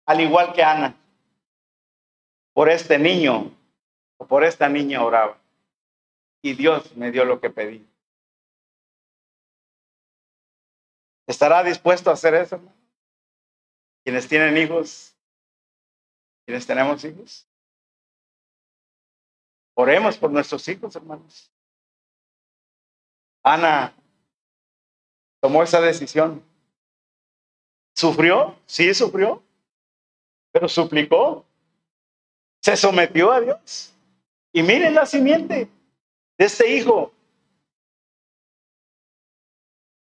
al 0.05 0.21
igual 0.21 0.53
que 0.53 0.63
Ana, 0.63 0.95
por 2.53 2.69
este 2.69 2.97
niño 2.97 3.51
o 4.17 4.27
por 4.27 4.43
esta 4.43 4.69
niña 4.69 5.03
oraba. 5.03 5.38
Y 6.45 6.53
Dios 6.53 6.95
me 6.95 7.12
dio 7.12 7.25
lo 7.25 7.41
que 7.41 7.49
pedí. 7.49 7.84
¿Estará 11.25 11.63
dispuesto 11.63 12.12
a 12.12 12.13
hacer 12.13 12.36
eso? 12.36 12.62
Quienes 14.03 14.27
tienen 14.27 14.55
hijos, 14.55 15.15
quienes 16.45 16.67
tenemos 16.67 17.03
hijos. 17.03 17.47
Oremos 19.73 20.19
por 20.19 20.29
nuestros 20.29 20.67
hijos, 20.67 20.95
hermanos. 20.95 21.51
Ana 23.41 23.95
tomó 25.41 25.63
esa 25.63 25.81
decisión. 25.81 26.43
¿Sufrió? 27.95 28.55
Sí, 28.67 28.93
sufrió. 28.93 29.41
Pero 30.51 30.69
suplicó. 30.69 31.43
Se 32.62 32.77
sometió 32.77 33.31
a 33.31 33.41
Dios. 33.41 33.95
Y 34.53 34.62
miren 34.62 34.93
la 34.93 35.08
simiente 35.08 35.71
de 36.37 36.45
este 36.45 36.69
hijo 36.71 37.11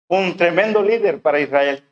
un 0.09 0.37
tremendo 0.37 0.83
líder 0.83 1.21
para 1.21 1.41
Israel. 1.41 1.83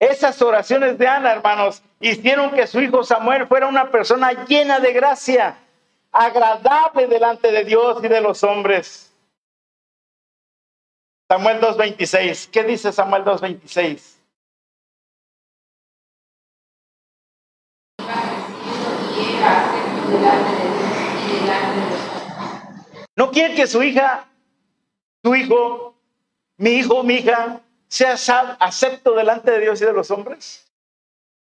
Esas 0.00 0.40
oraciones 0.42 0.96
de 0.96 1.08
Ana, 1.08 1.32
hermanos, 1.32 1.82
hicieron 2.00 2.52
que 2.52 2.66
su 2.66 2.80
hijo 2.80 3.02
Samuel 3.02 3.46
fuera 3.46 3.66
una 3.66 3.90
persona 3.90 4.44
llena 4.46 4.78
de 4.80 4.92
gracia, 4.92 5.58
agradable 6.12 7.08
delante 7.08 7.50
de 7.50 7.64
Dios 7.64 8.02
y 8.02 8.08
de 8.08 8.20
los 8.20 8.44
hombres. 8.44 9.12
Samuel 11.28 11.60
2.26. 11.60 12.48
¿Qué 12.50 12.64
dice 12.64 12.92
Samuel 12.92 13.24
2.26? 13.24 14.18
¿No 23.18 23.32
quiere 23.32 23.56
que 23.56 23.66
su 23.66 23.82
hija, 23.82 24.28
su 25.24 25.34
hijo, 25.34 25.96
mi 26.56 26.70
hijo, 26.70 27.02
mi 27.02 27.14
hija, 27.14 27.60
sea 27.88 28.14
acepto 28.60 29.12
delante 29.16 29.50
de 29.50 29.58
Dios 29.58 29.82
y 29.82 29.84
de 29.86 29.92
los 29.92 30.12
hombres? 30.12 30.72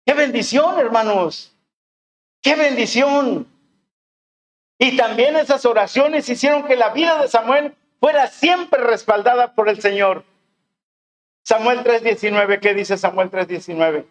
¡Qué 0.07 0.15
bendición, 0.15 0.79
hermanos! 0.79 1.53
¡Qué 2.41 2.55
bendición! 2.55 3.49
Y 4.79 4.97
también 4.97 5.35
esas 5.35 5.67
oraciones 5.67 6.29
hicieron 6.29 6.65
que 6.65 6.77
la 6.77 6.91
vida 6.91 7.21
de 7.21 7.27
Samuel 7.27 7.75
fuera 7.99 8.29
siempre 8.29 8.81
respaldada 8.81 9.57
por 9.57 9.69
el 9.69 9.81
Señor. 9.81 10.25
Samuel 11.43 11.83
3:19, 11.83 12.61
¿qué 12.61 12.75
dice 12.75 12.97
Samuel 12.97 13.33
3:19? 13.33 14.07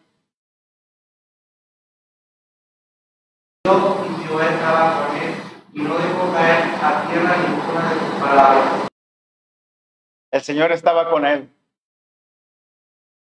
Yo 3.63 4.41
estaba 4.41 5.08
con 5.08 5.15
él 5.15 5.34
y 5.73 5.82
no 5.82 5.97
dejó 5.97 6.32
caer 6.34 6.63
a 6.84 7.08
tierra 7.10 7.36
ninguna 7.38 7.93
de 7.93 7.99
sus 7.99 8.10
palabras. 8.10 8.23
El 10.32 10.41
Señor 10.41 10.72
estaba 10.72 11.10
con 11.10 11.26
él. 11.26 11.50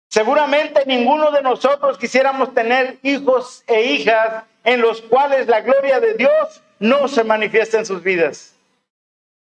Seguramente 0.09 0.83
ninguno 0.85 1.31
de 1.31 1.41
nosotros 1.41 1.97
quisiéramos 1.97 2.53
tener 2.53 2.99
hijos 3.01 3.63
e 3.67 3.83
hijas 3.83 4.43
en 4.63 4.81
los 4.81 5.01
cuales 5.01 5.47
la 5.47 5.61
gloria 5.61 5.99
de 5.99 6.13
Dios 6.13 6.61
no 6.79 7.07
se 7.07 7.23
manifiesta 7.23 7.79
en 7.79 7.85
sus 7.85 8.03
vidas. 8.03 8.55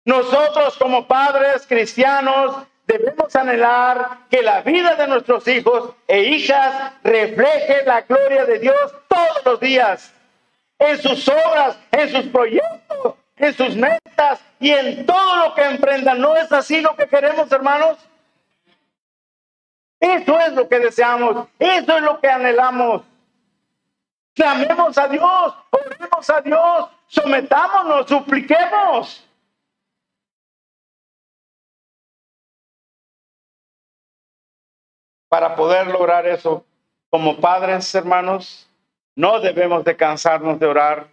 Nosotros 0.04 0.78
como 0.78 1.08
padres 1.08 1.68
cristianos 1.68 2.66
debemos 2.88 3.36
anhelar 3.36 4.20
que 4.30 4.42
la 4.42 4.62
vida 4.62 4.96
de 4.96 5.08
nuestros 5.08 5.48
hijos 5.48 5.94
e 6.08 6.22
hijas 6.22 6.94
refleje 7.04 7.84
la 7.86 8.02
gloria 8.02 8.46
de 8.46 8.60
Dios 8.60 8.94
todos 9.08 9.46
los 9.46 9.60
días, 9.60 10.14
en 10.80 10.98
sus 11.02 11.28
obras, 11.28 11.78
en 11.92 12.10
sus 12.10 12.26
proyectos, 12.32 13.16
en 13.38 13.54
sus 13.54 13.76
metas 13.76 14.42
y 14.60 14.72
en 14.72 15.06
todo 15.06 15.48
lo 15.48 15.54
que 15.54 15.64
emprendan. 15.64 16.20
¿No 16.20 16.36
es 16.36 16.52
así 16.52 16.82
lo 16.82 16.96
que 16.96 17.08
queremos, 17.08 17.52
hermanos? 17.52 17.98
Eso 20.00 20.40
es 20.40 20.54
lo 20.54 20.68
que 20.68 20.80
deseamos, 20.80 21.48
eso 21.58 21.98
es 21.98 22.04
lo 22.04 22.20
que 22.20 22.28
anhelamos. 22.28 23.04
Clamemos 24.36 24.96
a 24.98 25.08
Dios, 25.08 25.56
oremos 25.72 26.30
a 26.30 26.42
Dios, 26.42 26.90
sometámonos, 27.08 28.08
supliquemos. 28.08 29.24
Para 35.28 35.56
poder 35.56 35.88
lograr 35.88 36.28
eso, 36.28 36.64
como 37.10 37.38
padres, 37.38 37.94
hermanos, 37.96 38.70
no 39.16 39.40
debemos 39.40 39.84
de 39.84 39.98
cansarnos 39.98 40.60
de 40.60 40.68
orar 40.68 41.08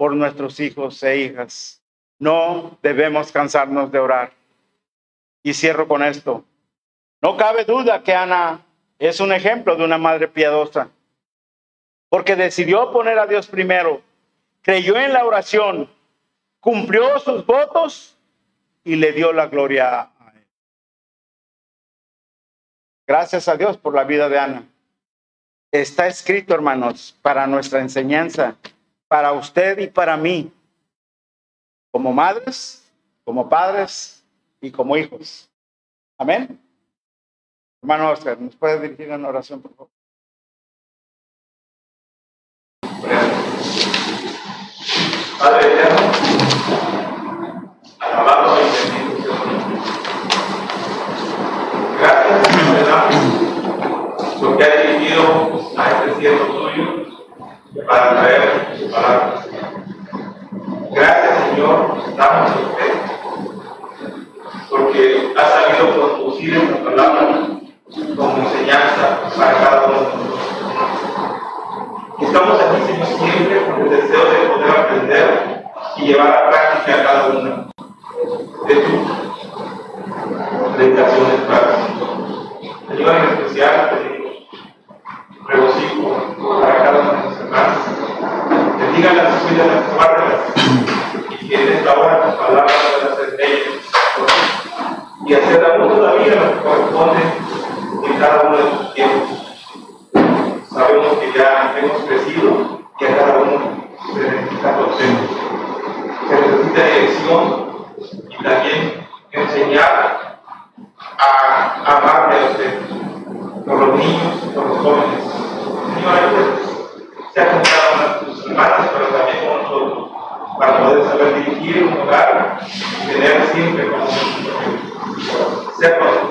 por 0.00 0.16
nuestros 0.16 0.58
hijos 0.60 1.02
e 1.02 1.18
hijas. 1.18 1.82
No 2.18 2.78
debemos 2.82 3.30
cansarnos 3.30 3.92
de 3.92 3.98
orar. 3.98 4.32
Y 5.42 5.52
cierro 5.52 5.86
con 5.86 6.02
esto. 6.02 6.42
No 7.20 7.36
cabe 7.36 7.66
duda 7.66 8.02
que 8.02 8.14
Ana 8.14 8.64
es 8.98 9.20
un 9.20 9.30
ejemplo 9.30 9.76
de 9.76 9.84
una 9.84 9.98
madre 9.98 10.26
piadosa, 10.26 10.88
porque 12.08 12.34
decidió 12.34 12.90
poner 12.92 13.18
a 13.18 13.26
Dios 13.26 13.46
primero, 13.46 14.00
creyó 14.62 14.96
en 14.96 15.12
la 15.12 15.26
oración, 15.26 15.90
cumplió 16.60 17.18
sus 17.18 17.44
votos 17.44 18.16
y 18.82 18.96
le 18.96 19.12
dio 19.12 19.34
la 19.34 19.48
gloria 19.48 20.00
a 20.00 20.32
él. 20.34 20.46
Gracias 23.06 23.48
a 23.48 23.56
Dios 23.58 23.76
por 23.76 23.94
la 23.94 24.04
vida 24.04 24.30
de 24.30 24.38
Ana. 24.38 24.64
Está 25.70 26.06
escrito, 26.06 26.54
hermanos, 26.54 27.18
para 27.20 27.46
nuestra 27.46 27.80
enseñanza 27.80 28.56
para 29.10 29.32
usted 29.32 29.76
y 29.80 29.88
para 29.88 30.16
mí, 30.16 30.52
como 31.90 32.12
madres, 32.12 32.88
como 33.24 33.48
padres 33.48 34.24
y 34.60 34.70
como 34.70 34.96
hijos. 34.96 35.50
Amén. 36.16 36.56
Hermano 37.82 38.12
Oscar, 38.12 38.40
¿nos 38.40 38.54
puede 38.54 38.78
dirigir 38.78 39.10
en 39.10 39.24
oración, 39.24 39.60
por 39.60 39.74
favor? 39.74 39.90
Padre 45.40 45.74
eterno, 45.74 46.12
alabado 47.98 48.58
y 48.60 48.64
bendito 48.90 49.32
Gracias, 51.98 52.72
¿verdad? 52.74 53.10
Porque 54.40 54.62
ha 54.64 54.82
dirigido 54.82 55.72
a 55.76 55.90
este 55.90 56.20
cielo 56.20 56.60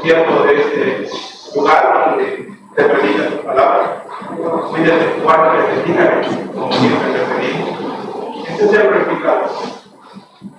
tiempo 0.09 0.41
de 0.41 0.59
este 0.59 1.09
lugar 1.55 2.07
donde 2.07 2.51
te 2.75 2.83
predica 2.83 3.29
tu 3.29 3.45
palabra. 3.45 4.05
Cuida 4.71 4.95
tu 5.21 5.29
alma 5.29 5.53
que 5.53 5.91
te 5.91 6.51
como 6.51 6.73
siempre 6.73 7.11
te 7.11 7.19
pedimos. 7.19 8.49
Este 8.49 8.67
sea 8.69 8.81
glorificado. 8.85 9.41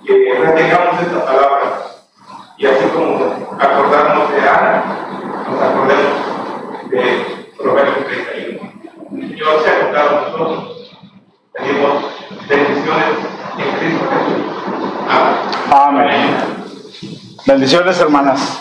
Que 0.05 0.33
retengamos 0.39 1.01
esta 1.01 1.25
palabra 1.25 1.81
y 2.57 2.65
así 2.65 2.85
como 2.93 3.25
acordarnos 3.59 4.31
de 4.31 4.39
Ana, 4.39 4.83
nos 5.49 5.61
acordemos 5.61 6.89
de 6.89 7.51
Proverbios 7.57 8.05
31. 8.07 9.35
Yo 9.35 9.45
se 9.63 9.69
ha 9.69 9.99
a 9.99 10.11
nosotros. 10.11 10.91
Pedimos 11.51 12.05
bendiciones 12.47 13.17
en 13.57 13.79
Cristo 13.79 14.05
Jesús. 14.11 14.45
Amén. 15.69 16.07
Amén. 16.07 16.37
Bendiciones, 17.45 17.99
hermanas. 17.99 18.60